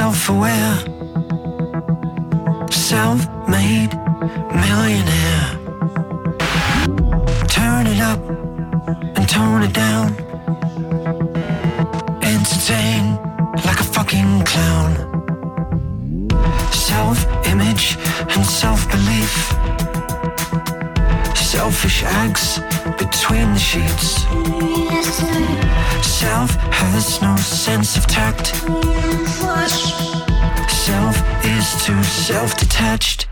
[0.06, 0.78] And self aware.
[2.70, 3.92] Self made
[4.64, 5.48] millionaire.
[7.48, 8.20] Turn it up
[9.16, 10.08] and tone it down.
[12.22, 13.16] Entertain
[13.64, 14.92] like a fucking clown.
[16.72, 17.98] Self image
[18.34, 19.34] and self belief.
[21.34, 22.60] Selfish acts
[23.20, 24.22] between the sheets.
[26.06, 28.48] Self has no sense of tact.
[30.70, 33.25] Self is too self detached.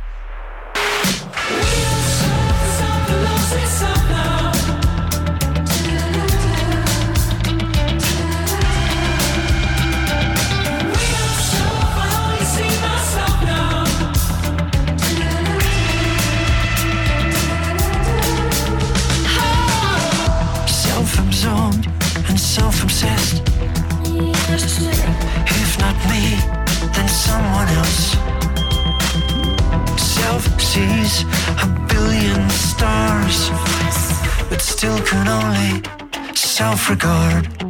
[36.90, 37.63] regard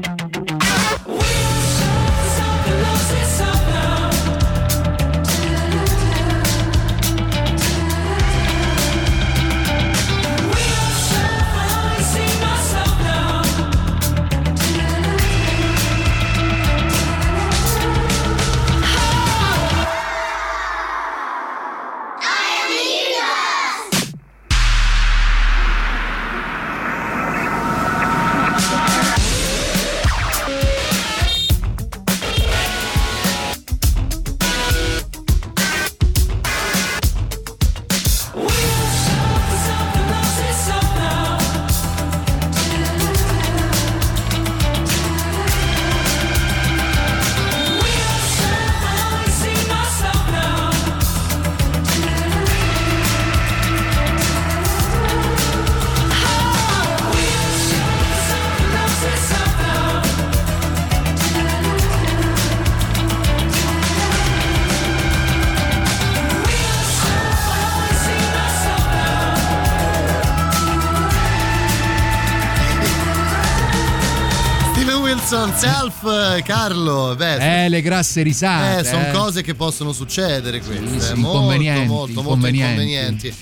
[76.65, 77.15] Carlo.
[77.15, 78.81] Beh, Eh, le grasse risate.
[78.81, 79.11] Eh, sono eh.
[79.11, 81.01] cose che possono succedere queste.
[81.01, 83.35] sì, eh, molto, inconvenienti, molto, molto inconvenienti.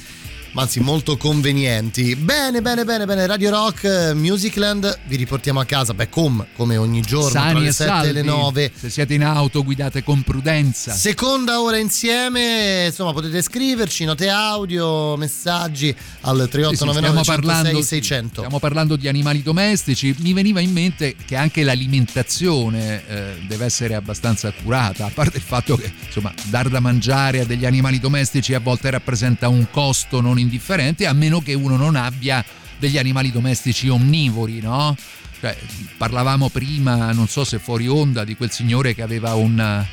[0.61, 2.14] Anzi, molto convenienti.
[2.14, 3.26] Bene, bene, bene, bene.
[3.26, 7.61] Radio Rock, eh, Musicland, vi riportiamo a casa, beh, com, come ogni giorno, tra Sani
[7.61, 8.12] le e 7 e salvi.
[8.12, 8.72] le 9.
[8.74, 10.92] Se siete in auto, guidate con prudenza.
[10.92, 17.68] Seconda ora insieme, insomma potete scriverci note audio, messaggi al Sì, sì, 3899 stiamo, parlando,
[17.68, 18.40] 106 600.
[18.40, 20.14] stiamo parlando di animali domestici.
[20.18, 25.42] Mi veniva in mente che anche l'alimentazione eh, deve essere abbastanza accurata, a parte il
[25.42, 30.20] fatto che insomma dar da mangiare a degli animali domestici a volte rappresenta un costo
[30.20, 32.45] non indifferente, a meno che uno non abbia
[32.78, 34.97] degli animali domestici onnivori, no?
[35.40, 35.57] Cioè,
[35.97, 39.84] parlavamo prima, non so se fuori onda, di quel signore che aveva un,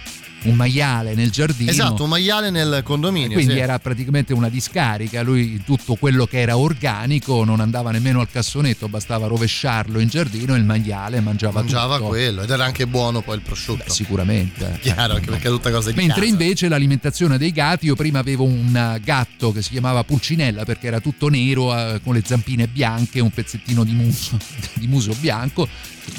[0.44, 1.70] un maiale nel giardino.
[1.70, 3.34] Esatto, un maiale nel condominio.
[3.34, 3.60] Quindi sì.
[3.60, 8.88] era praticamente una discarica, lui tutto quello che era organico non andava nemmeno al cassonetto,
[8.88, 12.10] bastava rovesciarlo in giardino e il maiale mangiava, Mangiava tutto.
[12.10, 13.84] quello ed era anche buono poi il prosciutto.
[13.86, 14.78] Beh, sicuramente.
[14.82, 16.32] Chiaro, anche perché è tutta cosa di Mentre casa.
[16.32, 21.00] invece l'alimentazione dei gatti, io prima avevo un gatto che si chiamava Pulcinella perché era
[21.00, 24.38] tutto nero eh, con le zampine bianche, un pezzettino di muso,
[24.76, 25.68] di muso bianco,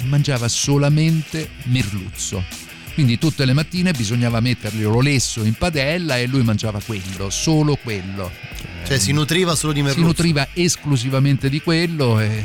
[0.05, 2.69] mangiava solamente merluzzo.
[2.95, 8.31] Quindi tutte le mattine bisognava mettergli l'olesso in padella e lui mangiava quello, solo quello.
[8.87, 10.07] Cioè si nutriva solo di Si merluzzo.
[10.07, 12.43] nutriva esclusivamente di quello e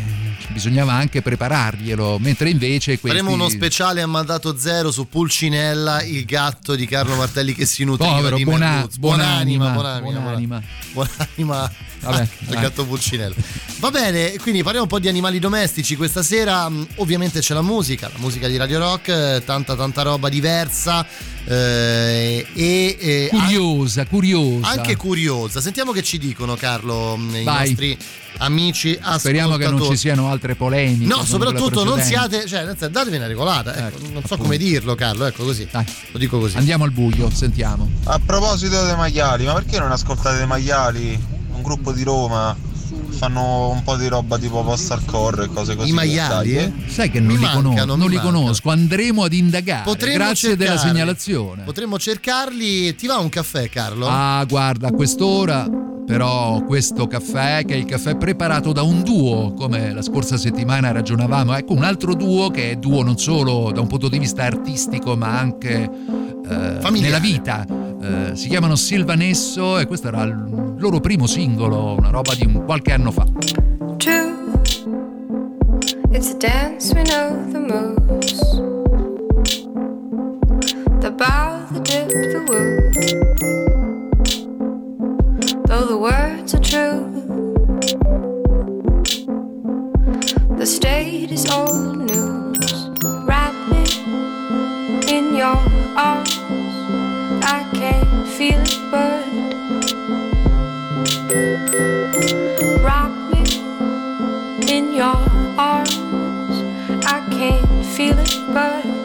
[0.49, 3.17] bisognava anche prepararglielo, mentre invece questi...
[3.17, 7.83] Faremo uno speciale a mandato zero su Pulcinella, il gatto di Carlo Martelli che si
[7.83, 8.99] nutriva Povero, di buona- merluzzo.
[8.99, 10.63] buonanima, buonanima, buonanima.
[10.93, 11.71] buonanima
[12.01, 12.61] Vabbè, il dai.
[12.61, 13.33] gatto Pulcinella.
[13.79, 16.69] Va bene, quindi parliamo un po' di animali domestici questa sera.
[16.69, 21.05] Mm, Ovviamente c'è la musica, la musica di Radio Rock, eh, tanta tanta roba diversa
[21.45, 24.67] eh, e, e Curiosa, curiosa.
[24.67, 25.61] anche curiosa.
[25.61, 27.67] Sentiamo che ci dicono Carlo, mm, i Vai.
[27.69, 27.97] nostri
[28.37, 29.19] amici ascoltatori.
[29.19, 31.05] Speriamo che non ci siano altre polemiche.
[31.05, 33.87] No, soprattutto non siate, cioè, datevi una regolata.
[33.87, 34.37] Ecco, non so appunto.
[34.43, 35.25] come dirlo, Carlo.
[35.25, 35.67] Ecco così.
[36.11, 36.57] Lo dico così.
[36.57, 37.89] Andiamo al buio, sentiamo.
[38.05, 41.33] A proposito dei maiali, ma perché non ascoltate i maiali?
[41.55, 42.53] Un gruppo di Roma
[43.15, 45.89] fanno un po' di roba tipo post-hardcore e cose così.
[45.89, 46.71] I maiali, Dai, eh?
[46.87, 48.39] Sai che non Mi li conosco, mancano, non mi li mancano.
[48.39, 49.83] conosco, andremo ad indagare.
[49.83, 50.91] Potremmo Grazie della cercarli.
[50.91, 51.63] segnalazione.
[51.63, 52.95] Potremmo cercarli.
[52.95, 54.07] Ti va un caffè, Carlo?
[54.07, 55.67] Ah, guarda, a quest'ora
[56.05, 60.91] però questo caffè che è il caffè preparato da un duo, come la scorsa settimana
[60.91, 64.43] ragionavamo, ecco un altro duo che è duo non solo da un punto di vista
[64.43, 65.89] artistico ma anche
[66.47, 67.65] eh, nella vita.
[68.01, 72.63] Eh, si chiamano Silvanesso e questo era il loro primo singolo, una roba di un
[72.65, 73.25] qualche anno fa.
[73.99, 74.53] True,
[76.11, 78.39] it's a dance we know the moves.
[81.01, 82.91] The bow, the dip, the woo.
[85.67, 87.05] Though the words are true,
[90.57, 92.89] the state is old news.
[93.27, 93.83] Wrap me
[95.15, 95.57] in your
[95.97, 96.39] arms.
[97.43, 99.25] I can't feel it, but
[104.95, 106.63] your arms.
[107.05, 109.04] I can't feel it, but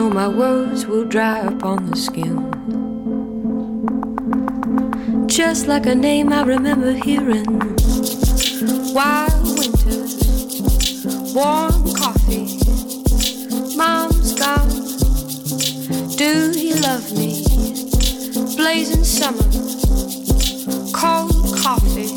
[0.00, 2.36] know my words will dry upon the skin.
[5.28, 7.44] Just like a name I remember hearing.
[8.94, 10.14] Wild winters,
[11.34, 12.48] warm coffee.
[13.76, 14.70] Mom's gone.
[16.16, 17.44] Do you love me?
[18.56, 19.50] Blazing summer,
[20.94, 22.16] cold coffee.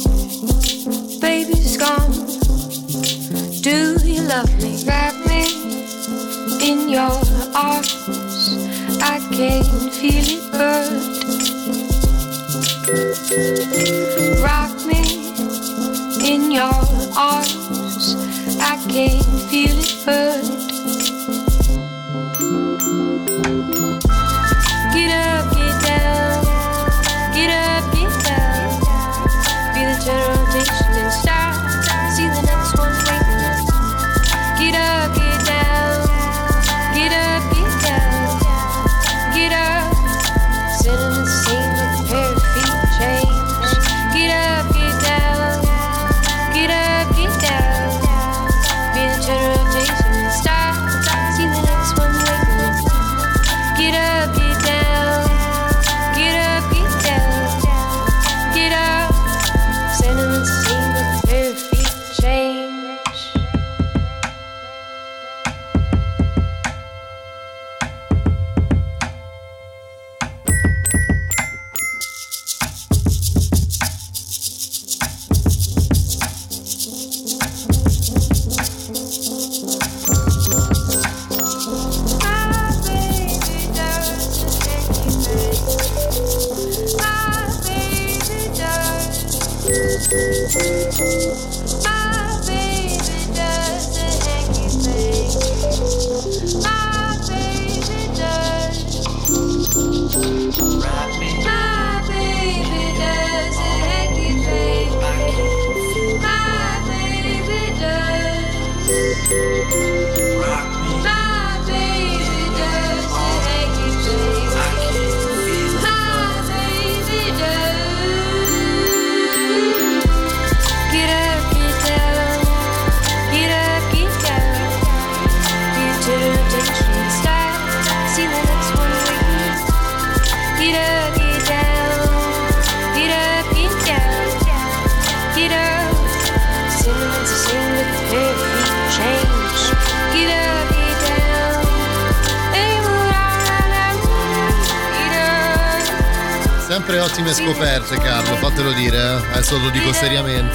[1.19, 2.13] Baby's gone.
[3.61, 4.71] Do you love me?
[4.85, 5.43] Wrap me
[6.69, 7.32] in your
[9.35, 10.93] can feel it hurt.
[14.43, 15.03] Rock me
[16.31, 16.73] in your
[17.17, 18.15] arms.
[18.61, 19.82] I can't feel it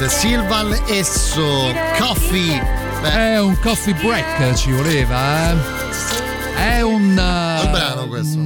[0.04, 0.08] Eh.
[0.08, 0.08] Seriamente.
[0.08, 2.76] Silvan Esso, Coffee.
[3.02, 5.50] È un coffee break, ci voleva.
[5.50, 5.77] eh?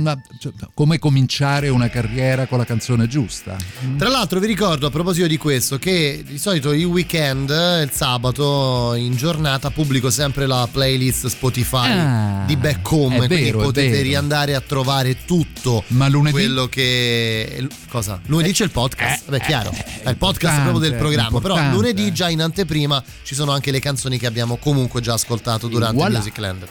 [0.02, 3.56] Una- cioè, come cominciare una carriera con la canzone giusta.
[3.96, 8.94] Tra l'altro vi ricordo a proposito di questo che di solito il weekend, il sabato
[8.94, 14.00] in giornata pubblico sempre la playlist Spotify Ah, di Back Home, quindi vero, è potete
[14.02, 16.32] riandare a trovare tutto Ma lunedì?
[16.32, 18.20] quello che cosa?
[18.26, 19.70] Lunedì c'è il podcast, beh chiaro,
[20.02, 23.78] è il podcast proprio del programma, però lunedì già in anteprima ci sono anche le
[23.80, 26.18] canzoni che abbiamo comunque già ascoltato durante Voilà.
[26.18, 26.66] Musicland.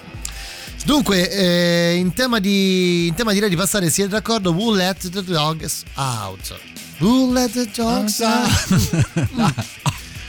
[0.83, 4.51] Dunque, eh, in, tema di, in tema direi di passare, siete d'accordo?
[4.51, 6.57] Who let the dogs out?
[6.99, 9.53] Who let the dogs out?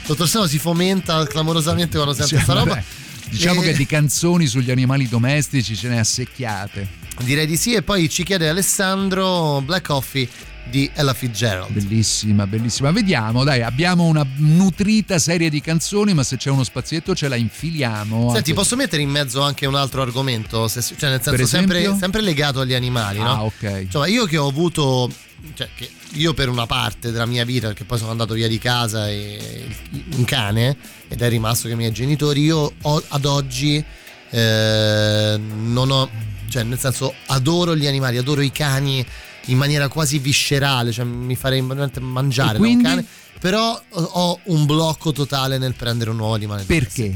[0.06, 2.74] Dottor Seno si fomenta clamorosamente quando sente Cioè, questa roba.
[2.74, 2.84] vabbè,
[3.30, 6.86] Diciamo Eh, che di canzoni sugli animali domestici ce ne ha secchiate.
[7.20, 7.72] Direi di sì.
[7.74, 10.28] E poi ci chiede Alessandro Black Coffee
[10.70, 11.72] di Ella Fitzgerald.
[11.72, 12.90] Bellissima, bellissima.
[12.90, 17.36] Vediamo, dai, abbiamo una nutrita serie di canzoni, ma se c'è uno spazietto ce la
[17.36, 18.30] infiliamo.
[18.32, 20.68] Senti, Anche- posso mettere in mezzo anche un altro argomento?
[20.68, 23.28] Se- cioè, nel senso, sempre, sempre legato agli animali, no?
[23.30, 23.80] Ah, ok.
[23.82, 25.10] Insomma, io che ho avuto.
[25.54, 28.58] Cioè, che io per una parte della mia vita, perché poi sono andato via di
[28.58, 29.66] casa e
[30.14, 30.76] un cane,
[31.08, 33.84] ed è rimasto con i miei genitori, io ho- ad oggi
[34.30, 36.08] eh, non ho.
[36.48, 39.04] Cioè, nel senso, adoro gli animali, adoro i cani
[39.46, 43.04] in maniera quasi viscerale, cioè mi farei mangiare da un cane.
[43.40, 46.62] Però ho- un blocco totale nel prendere un nuovo animale.
[46.64, 47.14] Perché?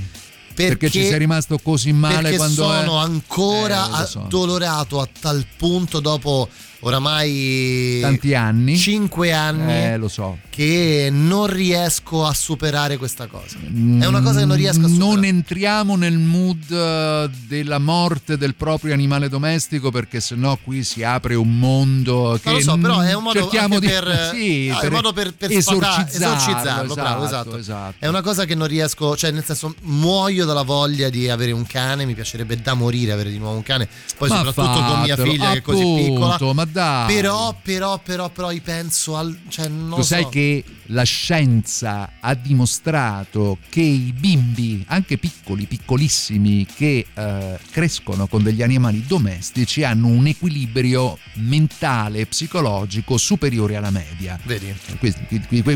[0.54, 4.22] Perché ci sei rimasto così male perché quando sono è- ancora Eh, so.
[4.22, 6.48] addolorato a tal punto dopo
[6.80, 8.76] oramai tanti anni.
[8.76, 10.38] 5 anni Eh, lo so.
[10.50, 13.56] che non riesco a superare questa cosa.
[13.58, 15.14] È una cosa che non riesco a superare.
[15.14, 21.02] Non entriamo nel mood eh, della morte del proprio animale domestico perché sennò qui si
[21.02, 24.68] apre un mondo che Non lo so, però è un modo anche di per, sì,
[24.68, 27.56] è per modo per, per esorcizzarlo, esorcizzarlo, bravo, esatto.
[27.56, 27.94] esatto.
[27.98, 31.66] È una cosa che non riesco, cioè nel senso muoio dalla voglia di avere un
[31.66, 35.16] cane, mi piacerebbe da morire avere di nuovo un cane, poi Ma soprattutto con mia
[35.16, 36.36] fatelo, figlia che è così appunto, piccola.
[36.66, 37.14] Dai.
[37.14, 39.38] Però, però, però, però penso al...
[39.48, 40.28] Cioè, non Tu lo sai so.
[40.28, 48.42] che la scienza ha dimostrato che i bimbi, anche piccoli, piccolissimi, che eh, crescono con
[48.42, 54.38] degli animali domestici hanno un equilibrio mentale e psicologico superiore alla media.
[54.44, 54.74] Vedi?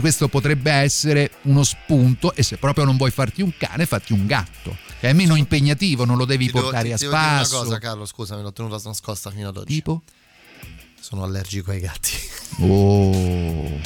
[0.01, 4.27] Questo potrebbe essere uno spunto e se proprio non vuoi farti un cane, fatti un
[4.27, 4.77] gatto.
[5.01, 7.45] Che è meno impegnativo, non lo devi Ti devo- portare ti a devo dire una
[7.45, 7.63] spasso.
[7.65, 9.75] cosa, Carlo, scusami, l'ho tenuta nascosta fino ad oggi.
[9.75, 10.03] Tipo?
[11.01, 12.13] Sono allergico ai gatti.
[12.61, 13.81] Oh,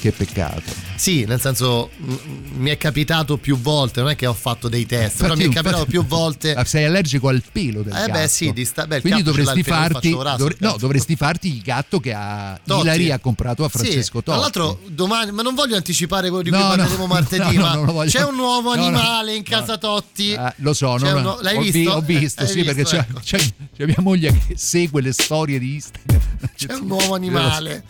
[0.00, 0.62] che peccato.
[0.96, 2.14] Sì, nel senso m-
[2.56, 5.44] mi è capitato più volte, non è che ho fatto dei test, però mi è
[5.46, 6.54] Infatti- capitato più volte.
[6.54, 8.12] Ah, Sei allergico al pelo del Eh gatto.
[8.12, 12.00] beh sì, di sta- beh, Quindi dovresti farti, raso, dovre- no, dovresti farti il gatto
[12.00, 12.80] che ha Totti.
[12.82, 14.30] Ilaria ha comprato a Francesco Sì, Totti.
[14.30, 17.74] Tra l'altro domani, ma non voglio anticipare quello di No, cui no, parleremo martedì, no,
[17.74, 19.56] no, ma voglio- c'è un nuovo no, no, animale in no.
[19.56, 20.32] casa Totti.
[20.32, 21.90] Eh, lo so, C'è non- uno- l'hai ho, vi- visto?
[21.92, 23.20] ho visto, Eh, sì, hai perché visto, c'è, ecco.
[23.20, 26.20] c'è- c'è mia moglie che segue le storie di Instagram.
[26.56, 27.84] C'è un nuovo animale.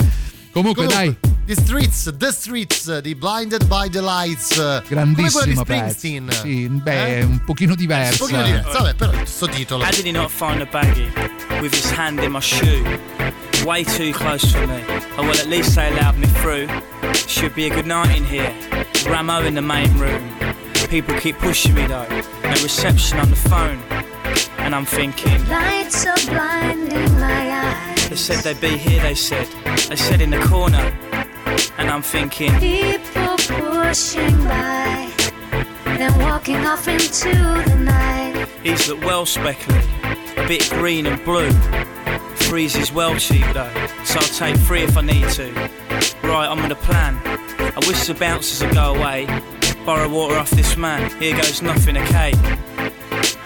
[0.52, 1.16] Comunque, dai,
[1.50, 4.54] The Streets, The Streets di Blinded by the Lights.
[4.54, 5.98] Come grandissimo quello di pezzo.
[5.98, 6.30] Springsteen.
[6.30, 7.22] Sì, beh, Eh?
[7.24, 8.22] un pochino diverso.
[8.22, 9.82] Un pochino diverso, vabbè, però sto titolo.
[9.82, 11.10] How did he not find the baggie
[11.60, 12.84] with his hand in my shoe?
[13.64, 14.80] Way too close for me.
[15.16, 16.68] Oh well, at least they allowed me through.
[17.26, 18.52] Should be a good night in here.
[19.06, 20.22] Ramo in the main room.
[20.88, 22.06] People keep pushing me though.
[22.44, 23.80] No reception on the phone.
[24.58, 27.49] And I'm thinking, Lights are blinding my eyes.
[27.49, 27.49] they
[28.20, 29.46] said they'd be here, they said.
[29.88, 30.92] They said in the corner.
[31.78, 35.10] And I'm thinking, People pushing by,
[35.84, 38.46] then walking off into the night.
[38.62, 39.82] These look well speckled,
[40.36, 41.50] a bit green and blue.
[42.36, 43.72] Threes is well cheap though,
[44.04, 45.50] so I'll take three if I need to.
[46.22, 47.16] Right, I'm on a plan.
[47.24, 49.26] I wish the bouncers would go away.
[49.86, 52.32] Borrow water off this man, here goes nothing, okay?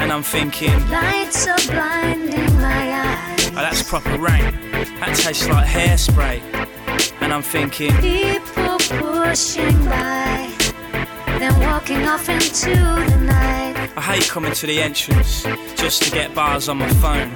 [0.01, 2.53] And I'm thinking, Lights are blinding.
[3.57, 4.52] Oh, that's proper rain.
[5.00, 6.40] That tastes like hairspray.
[7.20, 10.52] And I'm thinking, People pushing by,
[11.38, 13.90] then walking off into the night.
[13.96, 15.42] I hate coming to the entrance
[15.76, 17.30] just to get bars on my phone.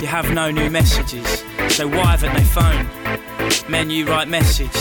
[0.00, 2.88] You have no new messages, so why haven't they phoned?
[3.90, 4.74] you write message,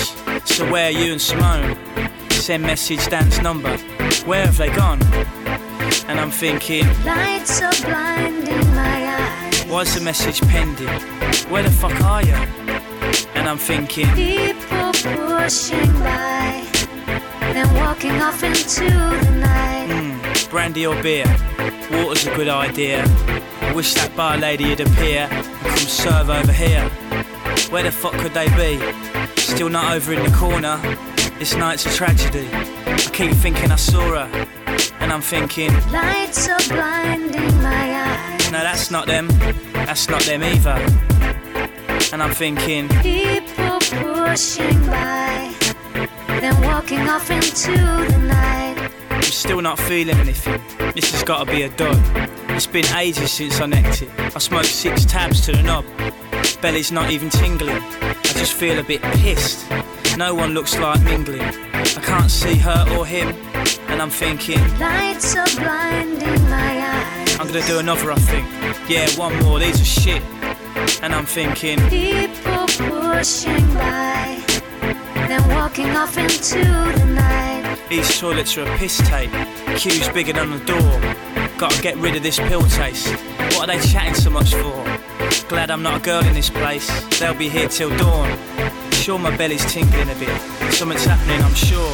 [0.45, 1.77] so where are you and Simone?
[2.29, 3.77] Send message dance number,
[4.25, 5.01] where have they gone?
[6.07, 9.00] And I'm thinking, Lights are blinding my.
[9.71, 10.87] Why's the message pending?
[11.49, 12.33] Where the fuck are you?
[13.35, 16.65] And I'm thinking, People pushing by,
[17.53, 19.87] then walking off into the night.
[19.89, 21.25] hmm, brandy or beer?
[21.91, 23.03] Water's a good idea.
[23.61, 26.83] I wish that bar lady would appear and come serve over here.
[27.69, 28.79] Where the fuck could they be?
[29.41, 30.77] Still not over in the corner.
[31.39, 32.47] This night's a tragedy.
[32.53, 34.47] I keep thinking I saw her.
[34.99, 38.30] And I'm thinking, Lights are blinding my eyes.
[38.51, 39.27] No, that's not them.
[39.73, 40.75] That's not them either.
[42.11, 45.53] And I'm thinking, People pushing by,
[46.27, 48.91] then walking off into the night.
[49.09, 50.61] I'm still not feeling anything.
[50.93, 51.97] This has got to be a dud.
[52.49, 54.09] It's been ages since I necked it.
[54.19, 55.85] I smoked six tabs to the knob.
[56.61, 57.81] Belly's not even tingling.
[58.01, 59.65] I just feel a bit pissed.
[60.17, 61.41] No one looks like mingling.
[61.41, 63.29] I can't see her or him.
[63.87, 66.80] And I'm thinking, Lights are blinding my eyes.
[67.39, 68.47] I'm gonna do another, I think.
[68.89, 70.21] Yeah, one more, these are shit.
[71.03, 74.39] And I'm thinking, People pushing by,
[75.27, 77.77] then walking off into the night.
[77.89, 79.31] these toilets are a piss tape.
[79.77, 80.99] Queues bigger than the door.
[81.57, 83.07] Gotta get rid of this pill taste.
[83.55, 84.83] What are they chatting so much for?
[85.49, 86.87] Glad I'm not a girl in this place.
[87.19, 88.37] They'll be here till dawn.
[88.93, 90.41] Sure, my belly's tingling a bit.
[90.73, 91.93] Something's happening, I'm sure.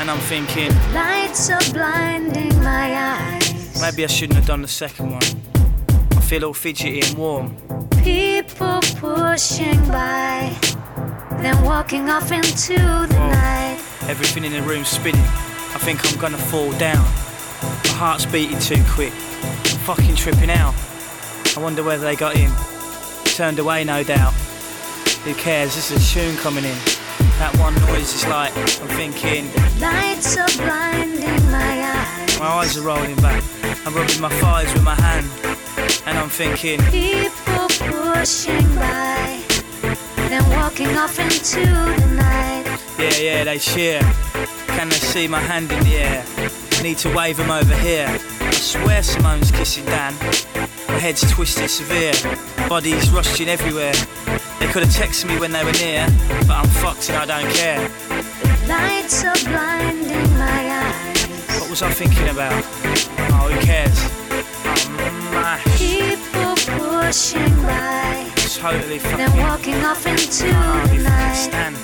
[0.00, 3.37] And I'm thinking, Lights are blinding my eyes.
[3.80, 5.22] Maybe I shouldn't have done the second one.
[6.12, 7.56] I feel all fidgety and warm.
[8.02, 10.56] People pushing by,
[11.40, 13.78] then walking off into the night.
[14.08, 15.20] Everything in the room spinning.
[15.20, 17.04] I think I'm gonna fall down.
[17.84, 19.12] My heart's beating too quick.
[19.12, 20.74] I'm fucking tripping out.
[21.56, 22.50] I wonder whether they got in.
[23.24, 24.32] Turned away, no doubt.
[25.24, 25.74] Who cares?
[25.74, 26.76] This is a tune coming in.
[27.38, 29.46] That one noise is like, I'm thinking,
[29.80, 32.38] Lights are blinding my eyes.
[32.40, 33.42] my eyes are rolling back.
[33.86, 35.26] I'm rubbing my thighs with my hand.
[36.06, 39.42] And I'm thinking, People pushing by,
[40.28, 42.64] then walking off into the night.
[42.98, 44.00] yeah, yeah, they cheer.
[44.76, 46.24] Can they see my hand in the air?
[46.82, 48.06] Need to wave them over here.
[48.40, 50.14] I swear Simone's kissing Dan.
[50.88, 52.12] My head's twisted severe.
[52.68, 53.92] Bodies rushing everywhere.
[54.60, 56.06] They could have texted me when they were near,
[56.46, 57.80] but I'm fucked and I don't care.
[58.68, 60.27] Lights are blinding.
[61.58, 62.52] What was I thinking about?
[63.32, 63.98] Oh, who cares?
[64.64, 65.78] I'm mashed.
[65.78, 69.42] People pushing by, Totally then fucking.
[69.42, 71.34] walking off into can't the night.
[71.34, 71.76] stand.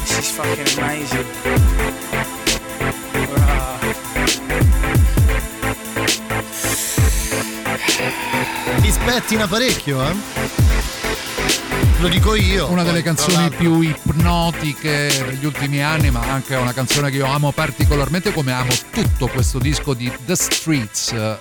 [0.00, 1.26] This is fucking amazing.
[3.32, 4.86] Rah.
[8.82, 10.65] Ti spettina parecchio, eh?
[11.98, 12.68] Lo dico io.
[12.70, 17.52] Una delle canzoni più ipnotiche degli ultimi anni, ma anche una canzone che io amo
[17.52, 21.12] particolarmente, come amo tutto questo disco di The Streets.
[21.12, 21.36] eh,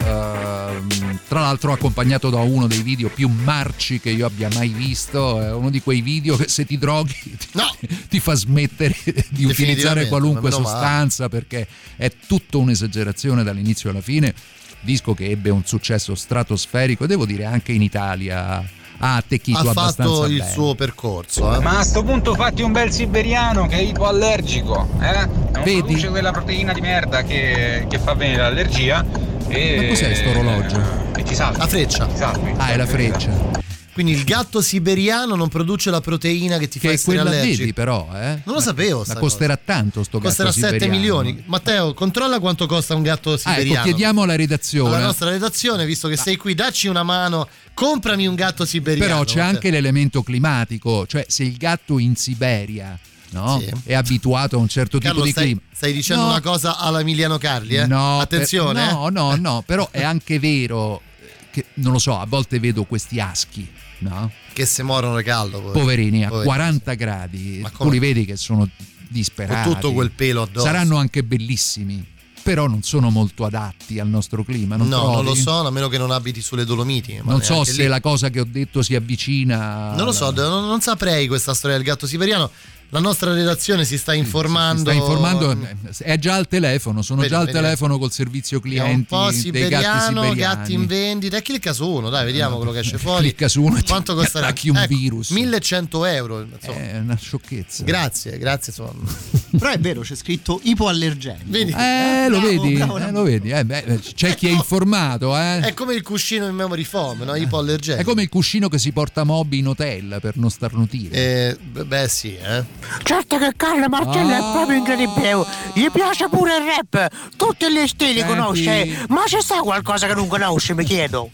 [1.27, 5.41] tra l'altro, accompagnato da uno dei video più marci che io abbia mai visto.
[5.41, 8.95] È uno di quei video che se ti droghi ti, ti fa smettere
[9.27, 14.33] di utilizzare qualunque sostanza perché è tutto un'esagerazione dall'inizio alla fine.
[14.79, 19.61] Disco che ebbe un successo stratosferico e devo dire anche in Italia ha attecchito ha
[19.61, 20.51] abbastanza fatto il bene.
[20.51, 21.55] suo percorso.
[21.55, 21.59] Eh?
[21.59, 25.25] Ma a sto punto fatti un bel siberiano che è ipoallergico, eh?
[25.25, 25.79] Non Vedi?
[25.81, 29.05] produce quella proteina di merda che, che fa venire l'allergia.
[29.47, 29.75] E...
[29.81, 30.81] Ma cos'è sto orologio?
[31.15, 31.57] E ti salvi.
[31.59, 32.05] La freccia.
[32.05, 32.53] Ti salvi.
[32.57, 33.63] Ah, è la freccia.
[33.95, 37.57] Quindi il gatto siberiano non produce la proteina che ti fa Che essere quella allergico.
[37.59, 38.41] vedi però, eh?
[38.43, 39.05] Non lo sapevo.
[39.07, 40.29] Ma costerà tanto sto cosa.
[40.43, 40.99] gatto Costerà 7 siberiano.
[41.23, 41.43] milioni.
[41.47, 43.83] Matteo, controlla quanto costa un gatto Ah, ecco, siberiano.
[43.85, 44.93] chiediamo alla redazione.
[44.95, 49.05] alla nostra redazione, visto che sei qui, dacci una mano, comprami un gatto siberiano.
[49.13, 49.55] Però c'è Matteo.
[49.55, 54.97] anche l'elemento climatico, cioè se il gatto in Siberia no, è abituato a un certo
[54.99, 55.61] Carlo, tipo di stai, clima.
[55.73, 56.29] stai dicendo No.
[56.31, 57.87] una cosa alla Emiliano Carli, eh?
[57.87, 61.01] No, Attenzione, eh, no, no, no, però è anche vero
[61.49, 63.65] che non lo so, a volte vedo questi aschi,
[63.99, 64.31] no?
[64.53, 65.61] Che se morono caldo.
[65.61, 65.71] poi.
[65.71, 66.53] Poverini a Poverini.
[66.53, 68.69] 40 gradi, Ma tu li vedi che sono
[69.07, 69.69] disperati.
[69.69, 70.65] Con tutto quel pelo addosso.
[70.65, 72.05] Saranno anche bellissimi,
[72.41, 75.15] però non sono molto adatti al nostro clima, non no, trovi?
[75.15, 77.19] non lo so, a meno che non abiti sulle Dolomiti.
[77.23, 77.87] Non so se lì.
[77.87, 79.95] la cosa che ho detto si avvicina.
[79.95, 82.51] Non lo so, alla- non, non saprei questa storia del gatto siberiano.
[82.89, 84.81] La nostra redazione si sta informando.
[84.81, 87.57] Sta informando, eh, è già al telefono, sono Vedi, già al vedi.
[87.57, 90.35] telefono col servizio Vediamo un clienti po' dei gatti siberiano, siberiani.
[90.37, 91.41] gatti in vendita.
[91.41, 93.23] Clicca su uno, dai, vediamo quello che esce fuori.
[93.23, 94.45] Clicca su uno e Quanto ti costerà?
[94.47, 95.29] attacchi un Ecco, virus.
[95.31, 96.41] 1100 euro.
[96.41, 96.77] insomma.
[96.91, 97.83] È una sciocchezza.
[97.83, 98.73] Grazie, grazie.
[98.77, 99.11] Insomma.
[99.57, 101.43] Però è vero, c'è scritto ipoallergenico.
[101.47, 101.71] Vedi?
[101.71, 102.73] Eh, lo Bravo, vedi?
[102.75, 103.49] bravo, Eh, lo vedi?
[103.49, 105.59] Eh, beh, c'è chi è informato, eh.
[105.59, 107.35] È come il cuscino in memory foam, no?
[107.35, 108.01] ipoallergenico.
[108.01, 111.15] È come il cuscino che si porta Moby in hotel per non starnutire.
[111.15, 112.63] Eh, beh, beh, sì, eh.
[113.03, 114.37] Certo che Carlo Marcello Ah.
[114.37, 115.45] è proprio incredibile.
[115.73, 118.27] Gli piace pure il rap, tutti gli stili Senti.
[118.27, 119.05] conosce.
[119.09, 121.29] Ma c'è sta qualcosa che non conosce, mi chiedo.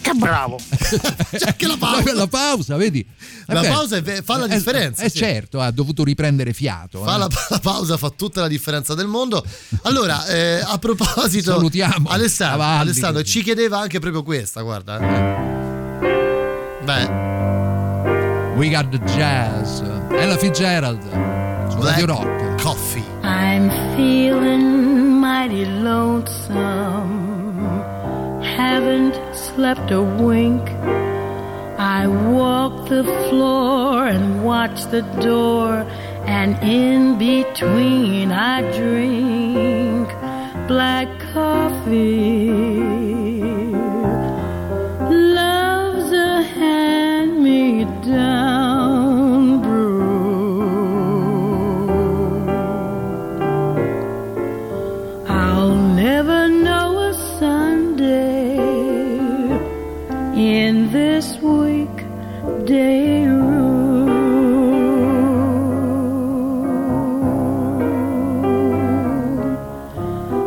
[0.00, 0.58] Che bravo.
[0.68, 2.12] C'è anche la pausa.
[2.12, 3.06] La pausa, vedi?
[3.46, 3.68] La Vabbè.
[3.68, 5.16] pausa è- fa la Eh, differenza, Eh, sì.
[5.16, 7.02] certo, ha dovuto riprendere fiato.
[7.02, 7.18] Fa eh.
[7.20, 9.42] la, la pausa fa tutta la differenza del mondo.
[9.84, 12.80] Allora, eh, a proposito, Salutiamo Alessandro, Cavalli.
[12.80, 14.98] Alessandro ci chiedeva anche proprio questa, guarda.
[16.84, 17.22] Beh,
[18.56, 19.80] We got the jazz.
[20.18, 21.02] Ella Fitzgerald
[21.68, 22.62] su Radio Rock.
[22.62, 23.04] Coffee.
[23.22, 27.60] I'm feeling mighty lonesome,
[28.42, 30.62] haven't slept a wink.
[31.78, 35.84] I walk the floor and watch the door,
[36.26, 40.08] and in between I drink
[40.68, 42.83] black coffee.
[62.74, 64.08] Weekday room.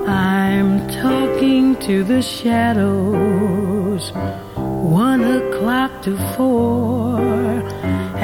[0.08, 4.12] I'm talking to the shadows,
[4.56, 7.20] one o'clock to four,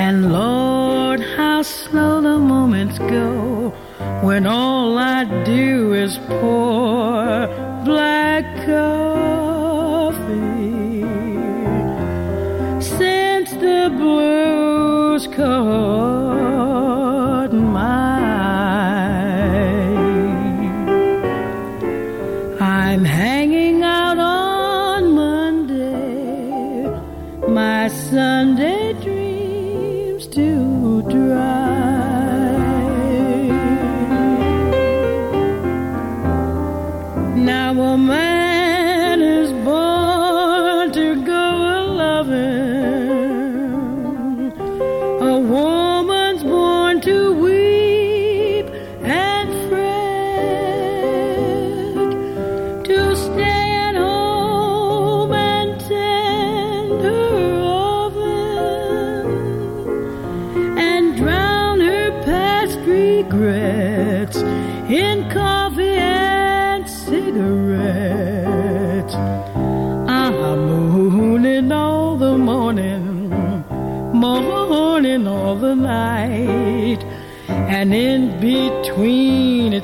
[0.06, 3.70] and Lord, how slow the moments go
[4.22, 7.48] when all I do is pour
[7.86, 9.13] black coffee.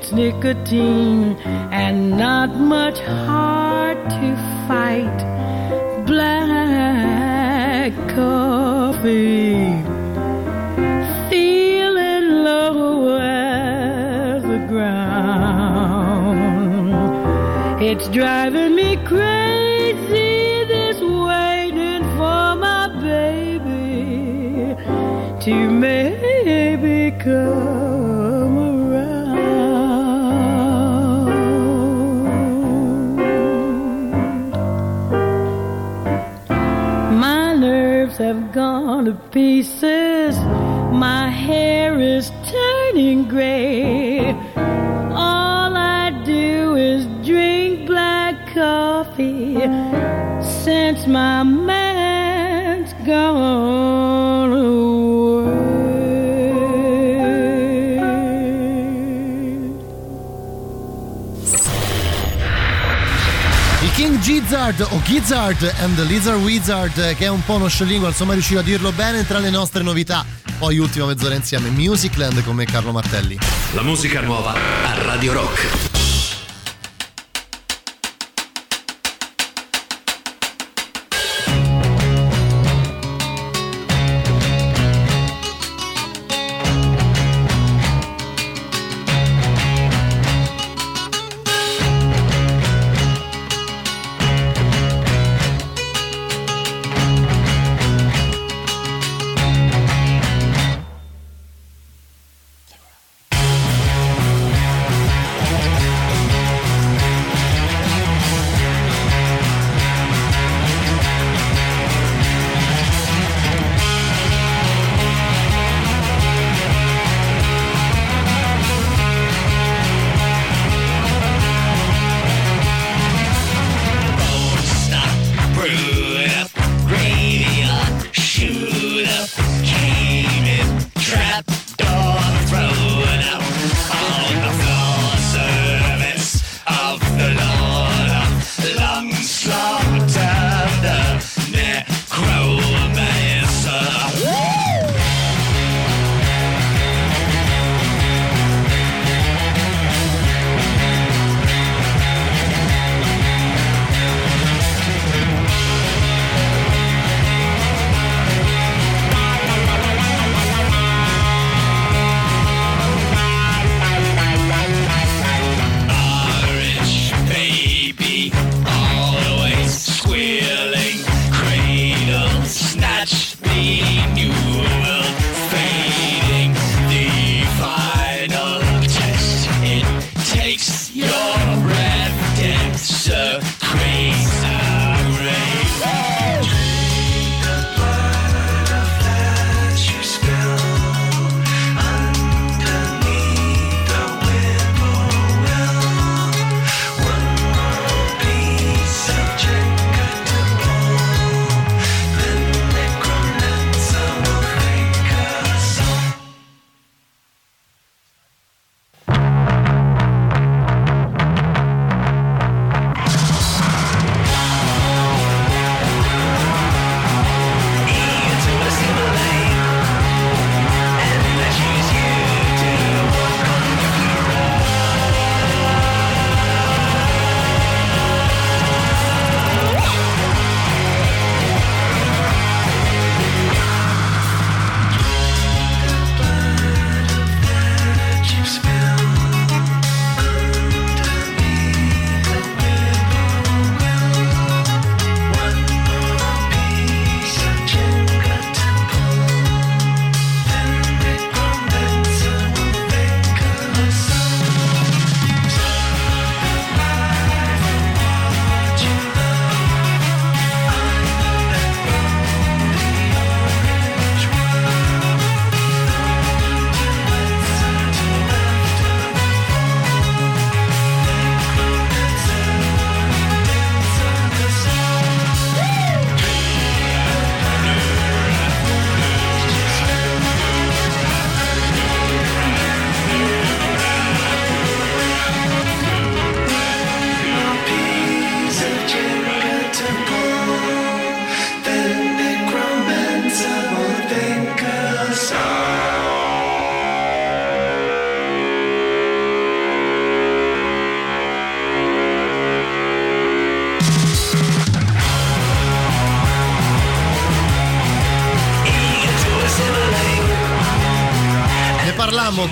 [0.09, 1.37] It's nicotine
[1.71, 4.35] and not much heart to
[4.67, 5.25] fight.
[6.05, 9.83] Black coffee,
[11.29, 16.09] feeling low as the ground.
[17.81, 24.75] It's driving me crazy this waiting for my baby
[25.45, 27.68] to maybe come
[50.69, 55.57] since my man's gone away.
[63.81, 68.09] Il King Gizzard o Gizzard and the Lizard Wizard, che è un po' uno scioglingua,
[68.09, 70.23] insomma è riuscito a dirlo bene tra le nostre novità.
[70.59, 73.39] Poi ultima mezz'ora insieme, Musicland con me Carlo Martelli.
[73.73, 75.88] La musica nuova a Radio Rock.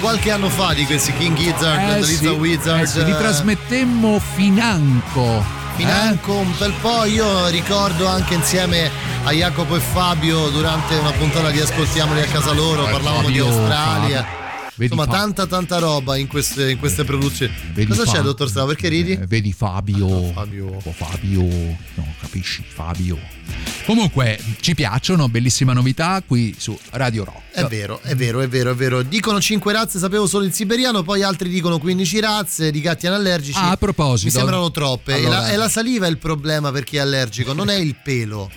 [0.07, 2.81] Qualche anno fa di questi King Gizzard Eh sì, Wizard.
[2.81, 5.43] eh sì, li trasmettemmo financo.
[5.75, 8.89] Financo un bel po', io ricordo anche insieme
[9.25, 13.43] a Jacopo e Fabio durante una puntata di Ascoltiamoli a casa loro, Eh, parlavamo Fabio,
[13.43, 14.23] di Australia.
[14.23, 14.35] Fabio.
[14.75, 17.51] Vedi Insomma, Fa- tanta tanta roba in queste, in queste produzioni.
[17.73, 18.67] Vedi Cosa c'è, Fa- dottor Strano?
[18.67, 19.11] Perché ridi?
[19.11, 20.31] Eh, vedi Fabio.
[20.31, 20.79] Fabio.
[20.81, 21.41] Oh, Fabio.
[21.95, 23.19] No, capisci, Fabio.
[23.85, 27.36] Comunque, ci piacciono, bellissima novità qui su Radio Rock.
[27.57, 29.01] È vero, è vero, è vero, è vero.
[29.01, 33.57] Dicono 5 razze, sapevo solo il siberiano, poi altri dicono 15 razze di gatti anallergici.
[33.57, 34.25] Ah, a proposito.
[34.31, 35.13] Mi sembrano troppe.
[35.13, 38.51] Allora- la- È la saliva il problema per chi è allergico, non è il pelo.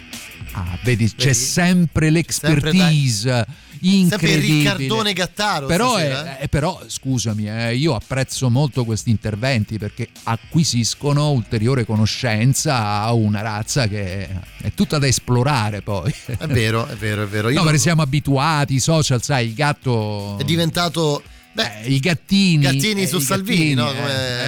[0.53, 1.35] Ah, vedi, c'è Vedi?
[1.39, 3.47] sempre l'expertise Sempre
[3.81, 4.71] il incredibile.
[4.73, 10.09] Riccardone Gattaro Però, stasera, è- eh, però scusami, eh, io apprezzo molto questi interventi perché
[10.25, 14.29] acquisiscono ulteriore conoscenza a una razza che
[14.63, 16.13] è tutta da esplorare poi.
[16.27, 17.49] È vero, è vero, è vero.
[17.49, 20.39] Io No, perché siamo abituati, i social, sai, il gatto...
[20.39, 21.23] è diventato
[21.57, 22.63] Eh, I gattini.
[22.63, 23.85] Gattini eh, su Salvini, no?
[23.85, 24.45] gattini, Come-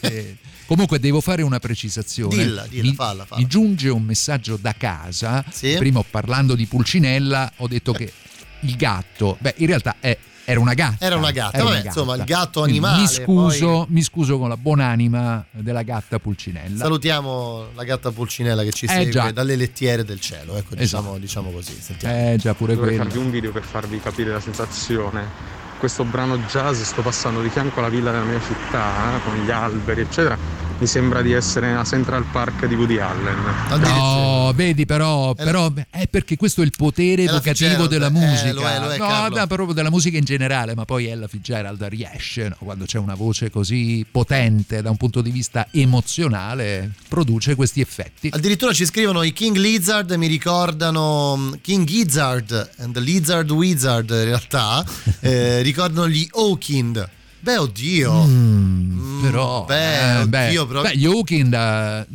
[0.00, 0.36] eh.
[0.68, 2.36] Comunque devo fare una precisazione.
[2.36, 3.40] Dilla, dilla, mi, falla, falla.
[3.40, 5.42] mi giunge un messaggio da casa.
[5.50, 5.74] Sì?
[5.78, 8.12] Prima parlando di Pulcinella ho detto che
[8.60, 11.04] il gatto, beh in realtà è- era una gatta.
[11.04, 14.38] Era una gatta, era vabbè, una insomma, il gatto animale, Mi scuso, poi- mi scuso
[14.38, 16.76] con la buonanima della gatta Pulcinella.
[16.76, 19.30] Salutiamo la gatta Pulcinella che ci Eh, segue già.
[19.30, 21.18] dalle lettiere del cielo, ecco, diciamo, Esatto.
[21.18, 21.76] diciamo così.
[21.80, 22.32] Sentiamo.
[22.32, 23.10] Eh già pure Dovrei quello.
[23.10, 25.56] farvi un video per farvi capire la sensazione.
[25.78, 29.48] Questo brano jazz, sto passando di fianco alla villa della mia città, eh, con gli
[29.48, 30.36] alberi, eccetera.
[30.78, 33.80] Mi sembra di essere nella Central Park di Woody Allen.
[33.80, 38.52] No, vedi però, però è perché questo è il potere evocativo della eh, musica.
[38.52, 41.82] lo è, lo è, no, no, proprio della musica in generale, ma poi Ella Fitzgerald
[41.82, 42.56] riesce, no?
[42.60, 48.28] quando c'è una voce così potente da un punto di vista emozionale, produce questi effetti.
[48.32, 54.10] Addirittura ci scrivono i King Lizard, mi ricordano mm, King Gizzard and the Lizard Wizard
[54.10, 54.84] in realtà,
[55.18, 57.16] eh, ricordano gli Oakind.
[57.40, 58.24] Beh, oddio.
[58.24, 62.06] Mm, però, beh, eh, beh, oddio, però- beh, gli Hawking, eh,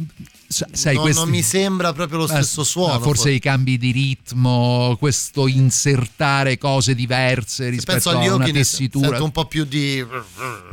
[0.47, 2.93] sa- sai, non, questi- non mi sembra proprio lo Ma- stesso suono.
[2.93, 9.21] ma forse i cambi di ritmo, questo insertare cose diverse rispetto a una tessitura.
[9.23, 10.05] un po' più di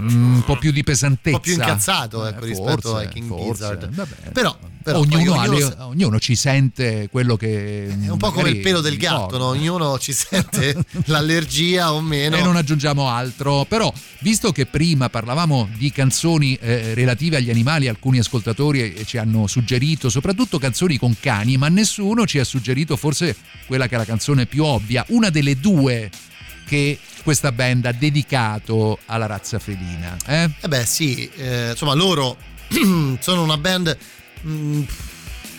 [0.01, 1.29] Mm, un po' più di pesantezza.
[1.31, 3.95] un po' più incazzato ecco, Eh, rispetto forse, ai King forse, Gizzard.
[3.95, 4.31] vabbè.
[4.33, 7.87] Però, però ognuno, ognuno le- sa- ognuno ci sente quello che.
[7.89, 9.47] è un po' come il pelo del gatto, no?
[9.47, 10.77] ognuno ci sente
[11.07, 12.37] l'allergia o meno.
[12.37, 13.65] E non aggiungiamo altro.
[13.69, 19.19] Però, visto che prima parlavamo di canzoni eh, relative agli animali, alcuni ascoltatori eh, ci
[19.19, 23.37] hanno suggerito soprattutto canzoni con cani, ma nessuno ci ha suggerito forse
[23.67, 26.11] quella che è la canzone più ovvia, una delle due
[26.67, 30.17] che questa band ha dedicato alla razza felina.
[30.27, 30.49] Eh?
[30.61, 32.37] Eh beh sì, eh, insomma loro
[33.21, 33.99] sono una band...
[34.47, 34.83] mm,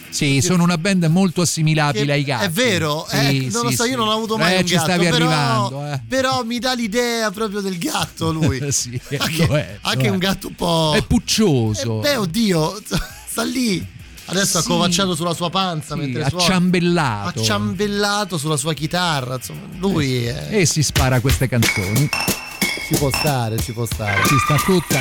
[0.09, 2.45] Sì, sono una band molto assimilabile ai gatti.
[2.45, 3.95] È vero, Sì, eh, non lo sì, so, io sì.
[3.95, 6.01] non ho avuto mai Eh, un ci gatto, stavi però, arrivando, eh.
[6.07, 8.59] però mi dà l'idea proprio del gatto lui.
[8.73, 10.09] sì, anche lo è, lo anche è.
[10.09, 10.93] un gatto un po'...
[10.95, 11.99] È puccioso.
[11.99, 12.81] Eh, beh, oddio,
[13.27, 13.99] sta lì.
[14.25, 14.67] Adesso Sì.
[14.67, 16.43] accovacciato sulla sua panza Sì, mentre suona.
[16.43, 17.39] acciambellato.
[17.39, 22.09] Acciambellato sulla sua chitarra, insomma, lui è- E si spara queste canzoni.
[22.87, 24.21] ci può stare, ci può stare.
[24.25, 24.99] Ci sta tutta.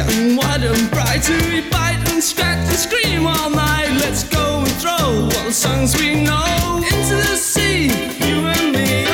[0.00, 0.38] And
[0.68, 1.36] sleeker and brighter.
[1.50, 3.90] We bite and scratch and scream all night.
[4.00, 7.86] Let's go and throw all the songs we know into the sea.
[7.86, 9.06] You and me,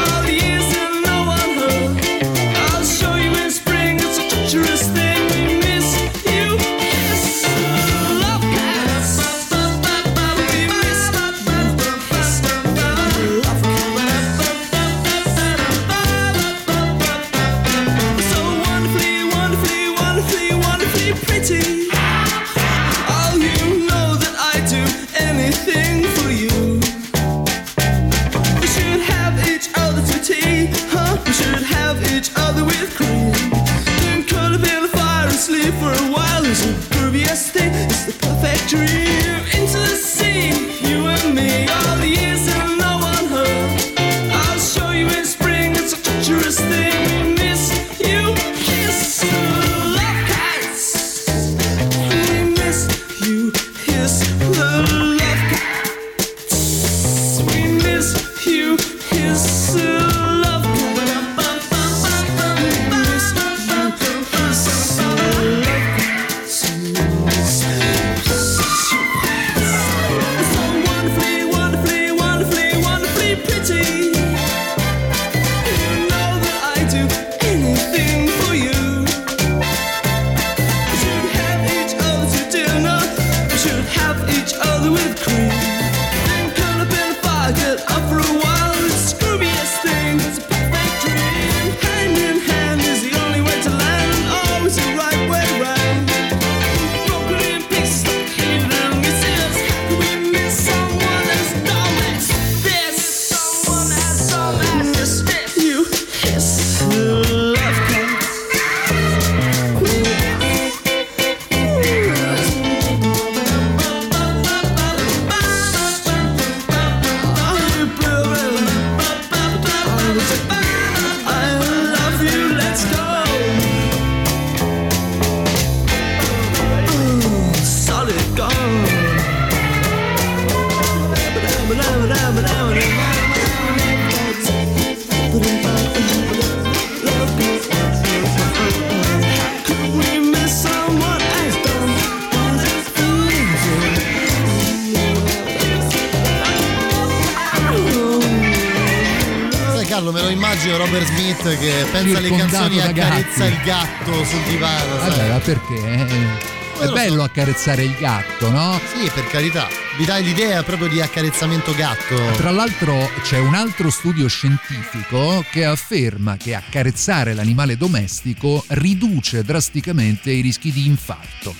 [154.04, 154.98] gatto sul divano.
[154.98, 155.10] sai?
[155.10, 156.42] Vabbè, ma perché?
[156.78, 158.80] È lo bello accarezzare il gatto, no?
[158.92, 159.68] Sì, per carità.
[159.96, 162.16] Vi dai l'idea proprio di accarezzamento gatto.
[162.36, 170.30] Tra l'altro c'è un altro studio scientifico che afferma che accarezzare l'animale domestico riduce drasticamente
[170.32, 171.54] i rischi di infarto.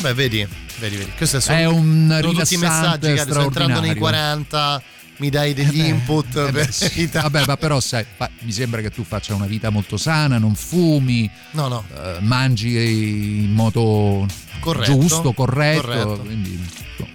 [0.00, 0.46] Beh, vedi,
[0.78, 1.12] vedi, vedi.
[1.16, 4.00] Questo È un sono tutti i messaggi rilassante che sto entrando nei straordinario.
[4.00, 4.82] 40,
[5.18, 7.06] mi dai degli input Eh beh, per sì.
[7.12, 10.54] Vabbè, ma però sai, fa- mi sembra che tu faccia una vita molto sana, non
[10.54, 11.84] fumi, No, no.
[11.94, 14.26] eh, mangi in modo
[14.60, 16.18] Corretto, giusto, corretto, corretto.
[16.24, 16.66] quindi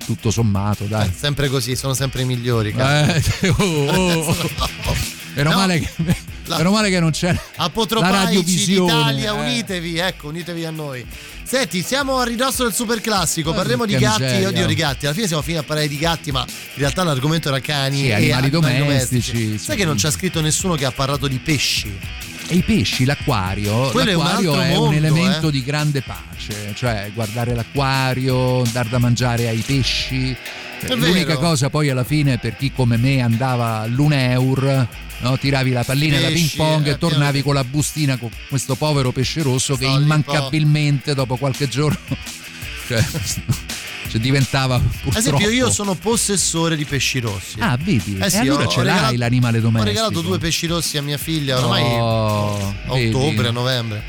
[0.05, 1.11] tutto sommato, dai.
[1.15, 2.73] Sempre così, sono sempre i migliori.
[2.75, 3.23] Eh,
[3.57, 4.35] oh, oh.
[5.35, 5.55] Meno, No.
[5.55, 5.89] male che,
[6.57, 7.71] meno male che non c'è la
[8.09, 8.93] radiovisione.
[8.93, 9.39] d'Italia, eh.
[9.39, 11.05] unitevi, ecco, unitevi a noi.
[11.43, 14.47] Senti, siamo a ridosso del super classico, Eh, parliamo di gatti, miseria.
[14.47, 17.49] oddio di gatti, alla fine siamo finiti a parlare di gatti, ma in realtà l'argomento
[17.49, 19.75] era cani Sì, e animali domestici, Sai sì.
[19.75, 21.91] che non c'è scritto nessuno che ha parlato di pesci?
[22.47, 25.51] E i pesci, l'acquario, Quello è un l'acquario è un, mondo, elemento eh.
[25.51, 30.35] di grande pace, cioè guardare l'acquario, dar da mangiare ai pesci,
[30.89, 34.85] L'unica cosa poi alla fine per chi come me andava all'Uneur,
[35.23, 38.29] no, tiravi la pallina da ping pong eh, e tornavi piano- con la bustina con
[38.49, 41.97] questo povero pesce rosso che immancabilmente dopo qualche giorno
[42.87, 43.03] cioè,
[44.09, 47.55] cioè, diventava Ad purtroppo esempio, io sono possessore di pesci rossi.
[47.59, 48.17] Ah, vedi?
[48.19, 49.89] Eh e sì, allora ho- ce ho l'hai regalato- l'animale Ho domestico.
[49.93, 54.03] regalato due pesci rossi a mia figlia ormai Oh, a ottobre, a novembre.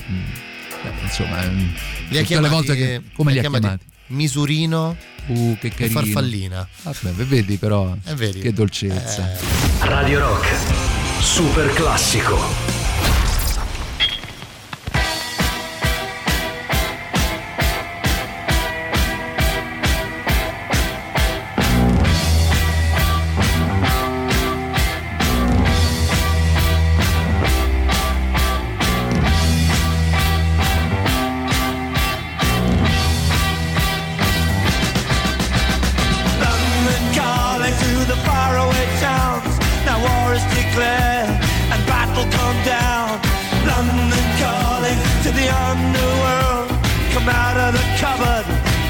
[0.83, 1.73] Beh, insomma, ehm,
[2.09, 3.85] Li ha chiamati, volte che come li ha chiamati chiamati?
[4.09, 4.97] Misurino
[5.27, 6.69] Uh, che e farfallina.
[6.83, 7.97] Vabbè, vedi però.
[8.05, 8.41] Eh, vedi.
[8.41, 9.27] Che dolcezza.
[9.81, 10.94] Radio Rock.
[11.21, 12.64] Super classico.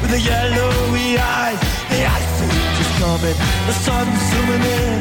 [0.00, 1.60] with the yellowy eyes.
[1.90, 3.38] The ice age is coming,
[3.68, 4.98] the sun's zooming in.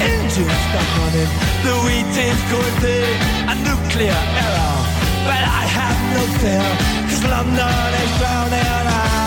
[0.00, 1.30] Engines stop running,
[1.64, 3.16] the wheat is going big,
[3.52, 4.78] a nuclear error.
[5.26, 6.68] But I have no fear,
[7.08, 8.72] cause London is drowning.
[8.86, 9.25] I,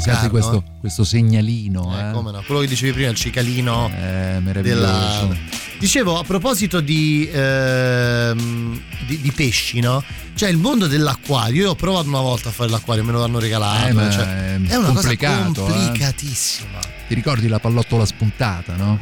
[0.00, 0.30] caro Carlo.
[0.30, 2.12] questo, questo segnalino, Eh, eh.
[2.12, 5.26] come no, quello che dicevi prima, il cicalino Eh, meraviglioso.
[5.26, 5.36] della...
[5.78, 10.02] Dicevo, a proposito di, ehm, di, di pesci, no?
[10.34, 13.38] Cioè il mondo dell'acquario, io ho provato una volta a fare l'acquario, me lo hanno
[13.38, 13.88] regalato.
[14.00, 15.16] Eh, cioè, è una cosa eh.
[15.16, 16.78] complicatissima.
[17.08, 18.98] Ti ricordi la pallottola spuntata, no?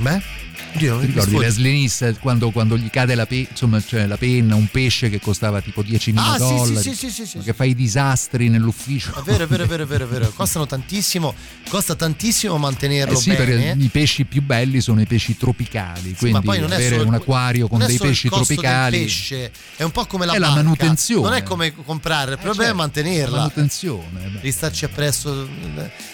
[0.00, 0.20] Beh?
[0.74, 1.38] Dio, Ti ricordi.
[1.38, 5.20] Leslie Niss quando, quando gli cade la, pe- insomma, cioè la penna, un pesce che
[5.20, 9.14] costava tipo 10.000 Ah, dollari, sì, sì, sì, sì, che fa i disastri nell'ufficio.
[9.14, 10.30] È vero, è vero, è vero, è vero, è vero.
[10.34, 11.34] Costano tantissimo,
[11.68, 13.44] costa tantissimo mantenerlo Eh sì, bene.
[13.44, 17.08] perché i pesci più belli sono i pesci tropicali, quindi ma poi non avere solo-
[17.08, 20.50] un acquario con dei pesci del tropicali pesce, è un po' come la È la
[20.54, 21.28] manutenzione.
[21.28, 23.30] Non è come comprare, il problema certo, è mantenerla.
[23.36, 24.30] la manutenzione, beh.
[24.32, 25.46] Devi starci appresso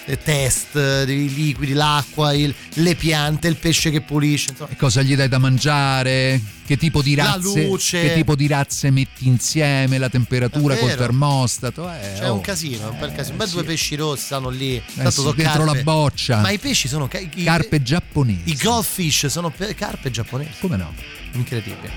[0.06, 4.47] eh, test, dei liquidi, l'acqua, il- le piante, il pesce che pulisce.
[4.48, 4.70] Pesce, insomma.
[4.70, 6.40] E cosa gli dai da mangiare?
[6.68, 8.00] Che tipo di La razze, luce.
[8.00, 9.96] che tipo di razze metti insieme?
[9.98, 11.90] La temperatura col termostato?
[11.90, 12.34] Eh, C'è oh.
[12.34, 13.36] un casino, un bel casino.
[13.36, 13.52] Beh, sì.
[13.54, 14.80] due pesci rossi stanno lì.
[14.94, 15.76] Tanto sì, sono dentro carpe.
[15.76, 16.40] la boccia.
[16.40, 18.42] Ma i pesci sono ca- i, Carpe giapponesi.
[18.44, 20.50] I goldfish sono pe- carpe giapponesi.
[20.60, 20.92] Come no?
[21.32, 21.90] Incredibile.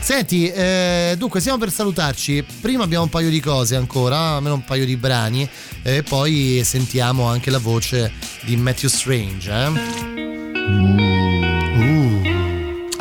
[0.00, 2.44] Senti, eh, dunque stiamo per salutarci.
[2.60, 5.48] Prima abbiamo un paio di cose ancora, almeno un paio di brani,
[5.82, 8.12] e poi sentiamo anche la voce
[8.42, 9.50] di Matthew Strange.
[9.52, 11.15] Eh?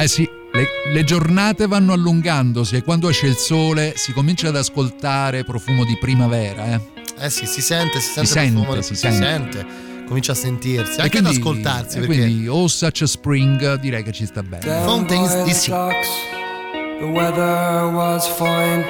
[0.06, 4.56] Eh sì, le, le giornate vanno allungandosi e quando esce il sole si comincia ad
[4.56, 6.76] ascoltare profumo di primavera.
[6.76, 6.80] Eh.
[7.26, 9.66] Eh sì, si sente, si sente, Si il profumo, sente, si sente.
[10.06, 12.00] Comincia a sentirsi, E anche quindi- ad ascoltarsi.
[12.02, 14.62] Perché quindi Oh Such a Spring direi che ci sta bene.
[14.84, 15.72] Fountains DC.
[17.00, 18.86] the weather was fine.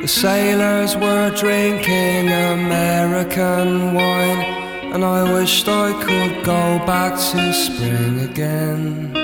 [0.00, 4.44] The sailors were drinking American wine,
[4.92, 9.19] and I wished I could go back to spring again.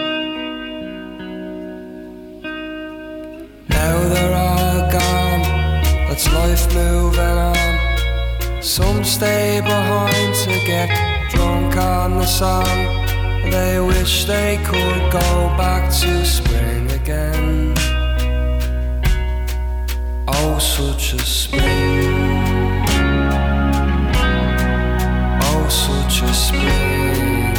[6.16, 8.62] That's life moving on.
[8.62, 10.88] Some stay behind to get
[11.30, 12.64] drunk on the sun.
[13.50, 15.28] They wish they could go
[15.58, 17.74] back to spring again.
[20.26, 22.82] Oh, such a spring.
[25.42, 27.52] Oh, such a spring.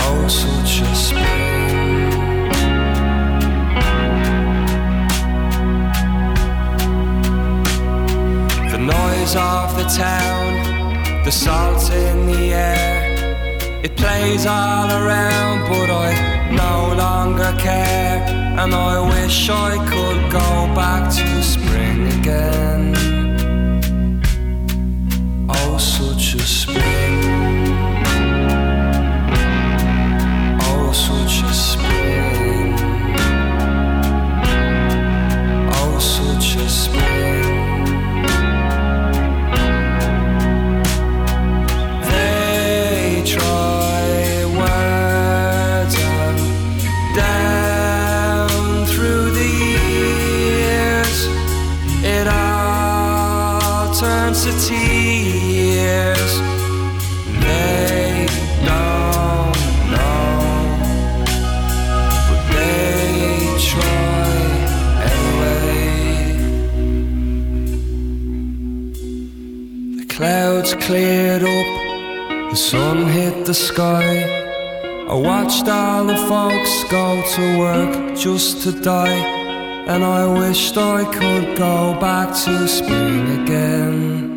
[0.00, 1.21] Oh, such a spring.
[9.36, 13.82] Of the town, the salt in the air.
[13.82, 18.24] It plays all around, but I no longer care.
[18.58, 22.94] And I wish I could go back to spring again.
[25.48, 27.72] Oh, such a spring.
[30.60, 32.74] Oh, such a spring.
[35.72, 37.51] Oh, such a spring.
[73.52, 74.22] The sky.
[75.10, 79.20] I watched all the folks go to work just to die,
[79.92, 84.31] and I wished I could go back to spring again.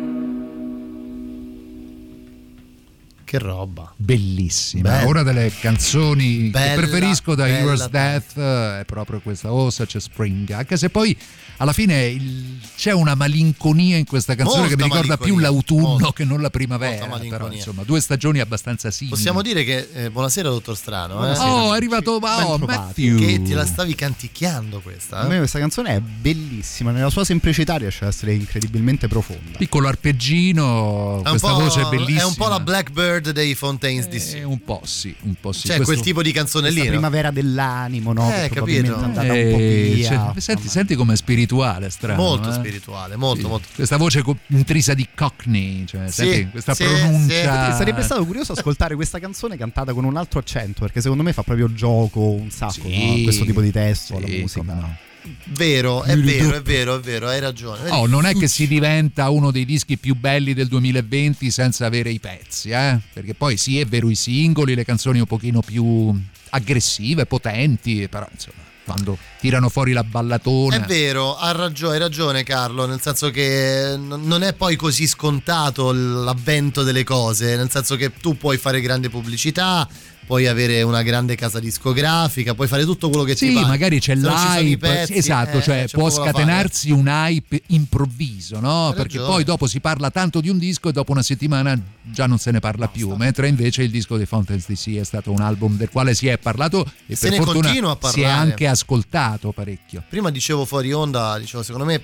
[3.26, 3.92] Che roba.
[3.96, 4.88] Bellissima.
[4.88, 5.08] Bella.
[5.08, 9.68] Una delle canzoni Bella, che preferisco da bella Yours Death eh, è proprio questa Oh
[9.68, 10.48] Such a Spring.
[10.52, 11.16] Anche se poi
[11.56, 15.88] alla fine il- c'è una malinconia in questa canzone Molta che mi ricorda più l'autunno
[15.88, 17.06] molta, che non la primavera.
[17.06, 19.16] Però insomma, due stagioni abbastanza simili.
[19.16, 21.16] Possiamo dire che eh, buonasera dottor Strano, eh?
[21.16, 21.52] Buonasera.
[21.52, 22.58] Oh, è arrivato oh.
[22.58, 23.18] Matthew.
[23.18, 25.18] che te la stavi canticchiando questa.
[25.18, 25.28] A eh?
[25.28, 29.56] me questa canzone è bellissima, nella sua semplicità riesce ad essere incredibilmente profonda.
[29.58, 32.20] Piccolo arpeggino, È questa voce è bellissima.
[32.20, 34.34] è un po' la Blackbird dei Fountains DC.
[34.36, 35.66] Eh, un po' sì, un po' sì.
[35.66, 36.82] Cioè, Questo- quel tipo di canzone lì.
[36.82, 36.86] no?
[36.90, 38.30] primavera dell'animo, no?
[38.32, 38.98] Eh, capito.
[38.98, 40.08] è andata un po' Eh, via.
[40.32, 42.22] cioè, senti, senti com'è spirituale, strano.
[42.22, 42.52] Molto eh?
[42.52, 43.48] spirituale, molto, Sì.
[43.48, 43.68] molto.
[43.74, 47.74] Questa voce intrisa di Cockney, cioè, Sì, senti, questa sì, pronuncia.
[47.76, 51.42] Sarebbe stato curioso ascoltare questa canzone cantata con un altro accento, perché secondo me fa
[51.42, 53.22] proprio gioco un sacco Sì, no?
[53.22, 54.60] questo tipo di testo alla sì, musica.
[54.64, 54.96] come no.
[55.46, 57.90] Vero, è vero, è vero, è vero, hai ragione.
[57.90, 62.10] Oh, non è che si diventa uno dei dischi più belli del 2020 senza avere
[62.10, 62.98] i pezzi, eh?
[63.12, 66.14] Perché poi sì, è vero, i singoli, le canzoni un pochino più
[66.50, 70.76] aggressive, potenti, però insomma, quando tirano fuori la ballatona.
[70.76, 75.92] È vero, ha ragione, hai ragione Carlo, nel senso che non è poi così scontato
[75.92, 79.88] l'avvento delle cose, nel senso che tu puoi fare grande pubblicità,
[80.26, 83.66] puoi avere una grande casa discografica, puoi fare tutto quello che ti Sì, pare.
[83.66, 88.92] magari c'è l'hype, pezzi, esatto, eh, cioè può scatenarsi un hype improvviso, no?
[88.96, 92.38] Perché poi dopo si parla tanto di un disco e dopo una settimana già non
[92.38, 95.76] se ne parla più, mentre invece il disco dei Fountains DC è stato un album
[95.76, 100.02] del quale si è parlato e Se per ne fortuna si è anche ascoltato parecchio.
[100.08, 102.02] Prima dicevo fuori onda, dicevo secondo me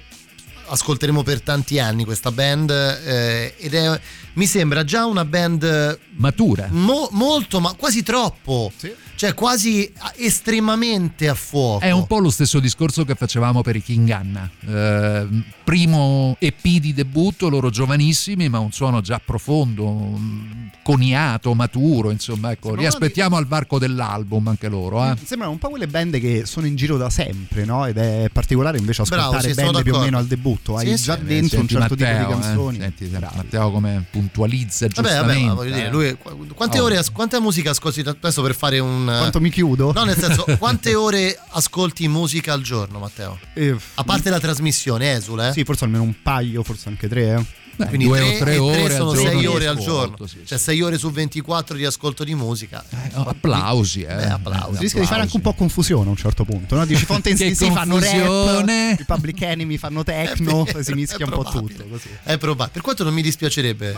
[0.72, 4.00] ascolteremo per tanti anni questa band eh, ed è,
[4.34, 8.72] mi sembra già una band matura, mo- molto, ma quasi troppo.
[8.76, 11.84] Cioè cioè quasi estremamente a fuoco.
[11.84, 14.50] È un po' lo stesso discorso che facevamo per i King Anna.
[14.66, 15.26] Eh,
[15.62, 20.50] primo EP di debutto, loro giovanissimi, ma un suono già profondo, mm,
[20.82, 25.14] coniato, maturo, insomma, ecco, li aspettiamo al varco dell'album anche loro, eh.
[25.24, 27.86] Sembrano un po' quelle band che sono in giro da sempre, no?
[27.86, 30.76] Ed è particolare invece Bravo, ascoltare sì, sono band più o meno al debutto.
[30.76, 31.24] Hai Sì, già sì.
[31.26, 32.78] dentro un certo tipo Matteo, di eh, canzoni.
[32.80, 35.32] senti, Matteo come puntualizza Vabbè, giustamente.
[35.32, 35.90] vabbè, ma voglio dire, eh.
[35.90, 36.84] lui qu- quante Oh.
[36.86, 39.92] ore quanta musica ascolti adesso per fare un Quanto mi chiudo?
[39.92, 43.38] No, nel senso, quante ore ascolti musica al giorno, Matteo?
[43.54, 45.52] Eh, A parte la trasmissione, esule, eh?
[45.52, 47.34] Sì, forse almeno un paio, forse anche tre.
[47.34, 47.44] eh.
[47.74, 49.76] Beh, Quindi due tre o tre e ore tre sono giorno 6 di ore al
[49.78, 50.26] ascolto, giorno.
[50.26, 52.84] sì, cioè 6 ore su 24 di ascolto di musica.
[53.14, 54.14] Oh, applausi, eh.
[54.14, 54.76] Beh, applausi.
[54.76, 56.74] Si rischia di fare anche un po' confusione a un certo punto.
[56.74, 56.84] No?
[56.84, 58.68] Dici Fonte Che sì, fanno rap,
[59.00, 61.84] i Public Enemy fanno techno, si mischia un po' tutto.
[61.88, 62.08] Così.
[62.22, 62.70] È probabile.
[62.72, 63.92] Per quanto non mi dispiacerebbe,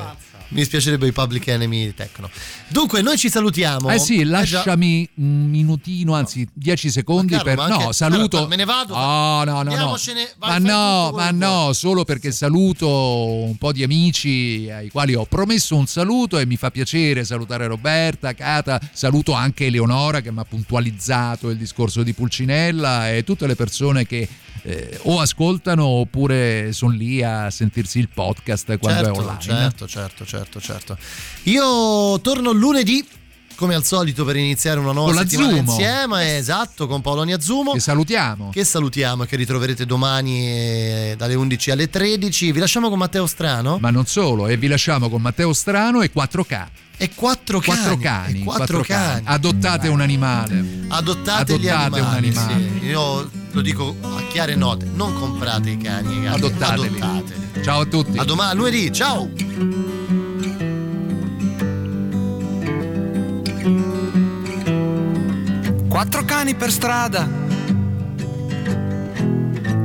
[0.48, 2.30] mi dispiacerebbe i Public Enemy Tecno.
[2.68, 3.90] Dunque, noi ci salutiamo.
[3.90, 4.30] Eh sì, già.
[4.30, 7.68] lasciami un minutino, anzi 10 secondi Carlo, per...
[7.68, 8.36] No, saluto...
[8.36, 8.94] Allora, me ne vado.
[8.94, 9.96] No, no, no, no.
[10.38, 15.76] Ma no, ma no, solo perché saluto un po' di amici ai quali ho promesso
[15.76, 20.44] un saluto e mi fa piacere salutare Roberta, Cata, saluto anche Eleonora che mi ha
[20.44, 24.28] puntualizzato il discorso di Pulcinella e tutte le persone che
[24.62, 29.40] eh, o ascoltano oppure sono lì a sentirsi il podcast quando è certo, online.
[29.40, 30.98] certo, certo, certo, certo.
[31.44, 33.06] Io torno lunedì.
[33.56, 35.70] Come al solito per iniziare una nuova Con settimana Zumo.
[35.70, 37.72] insieme, esatto, con Paolo Niazzumo.
[37.72, 38.50] Che salutiamo.
[38.50, 42.50] Che salutiamo e che ritroverete domani eh, dalle 11 alle 13.
[42.52, 43.78] Vi lasciamo con Matteo Strano.
[43.80, 46.66] Ma non solo, e vi lasciamo con Matteo Strano e 4K.
[46.96, 47.76] E quattro cani.
[47.76, 49.22] Quattro cani, e quattro quattro cani.
[49.26, 50.64] Adottate un animale.
[50.88, 52.26] Adottate, gli Adottate un animali.
[52.28, 52.70] animale.
[52.80, 52.86] sì.
[52.86, 56.86] Io lo dico a chiare note: non comprate i cani, i gatti, Adottateli.
[57.00, 57.64] adottateli.
[57.64, 58.18] Ciao a tutti.
[58.18, 60.23] A domani, lunedì, ciao!
[65.94, 67.24] Quattro cani per strada.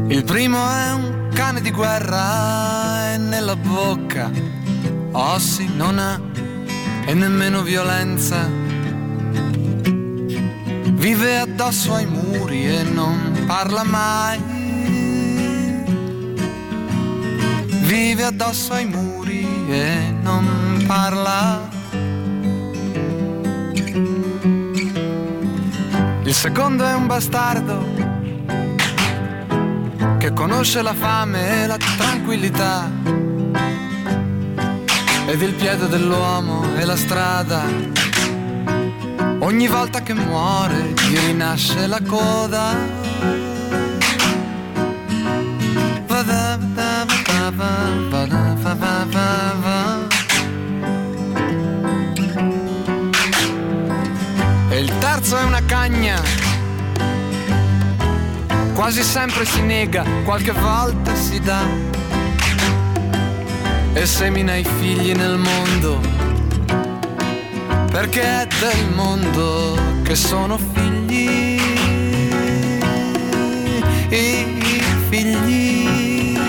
[0.07, 4.31] Il primo è un cane di guerra e nella bocca
[5.11, 6.19] ossi non ha
[7.05, 8.43] e nemmeno violenza.
[10.93, 14.39] Vive addosso ai muri e non parla mai.
[17.85, 21.68] Vive addosso ai muri e non parla.
[26.29, 27.87] Il secondo è un bastardo
[30.19, 32.87] che conosce la fame e la tranquillità
[35.25, 37.63] ed il piede dell'uomo e la strada.
[39.39, 42.75] Ogni volta che muore gli rinasce la coda.
[46.05, 48.48] Va-da, va-da, va-da,
[58.91, 61.63] Quasi sempre si nega, qualche volta si dà.
[63.93, 65.99] E semina i figli nel mondo.
[67.91, 71.61] Perché è del mondo che sono figli.
[74.09, 76.39] I figli.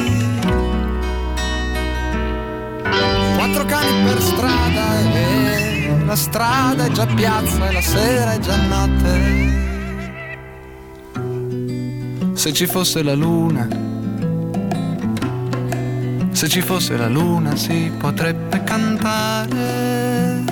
[3.37, 8.57] Quattro cani per strada e la strada è già piazza e la sera è già
[8.67, 9.70] notte.
[12.41, 13.69] Se ci fosse la luna,
[16.31, 20.43] se ci fosse la luna si potrebbe cantare.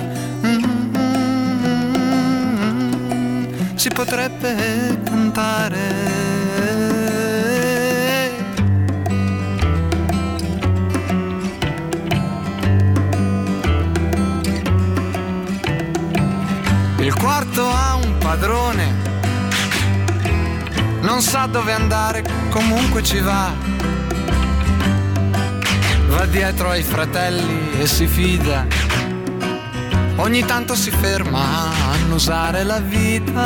[3.73, 5.79] Si potrebbe cantare.
[16.99, 18.98] Il quarto ha un padrone,
[21.19, 23.51] non sa dove andare, comunque ci va.
[26.07, 28.65] Va dietro ai fratelli e si fida.
[30.15, 33.41] Ogni tanto si ferma a annusare la vita.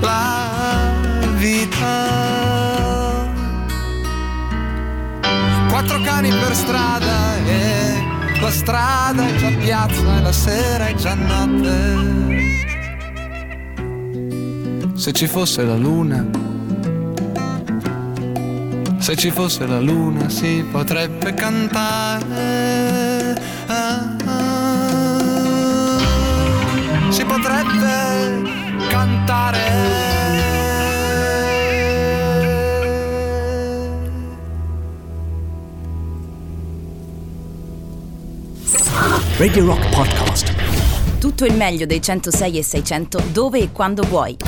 [0.00, 0.92] La
[1.36, 2.06] vita.
[5.68, 11.12] Quattro cani per strada e la strada è già piazza e la sera è già
[11.12, 12.77] notte.
[15.08, 16.22] Se ci fosse la luna,
[18.98, 22.26] se ci fosse la luna si potrebbe cantare.
[23.68, 24.66] Ah, ah.
[27.08, 28.42] Si potrebbe
[28.90, 29.58] cantare.
[39.38, 40.52] Radio Rock Podcast.
[41.18, 44.47] Tutto il meglio dei 106 e 600 dove e quando vuoi.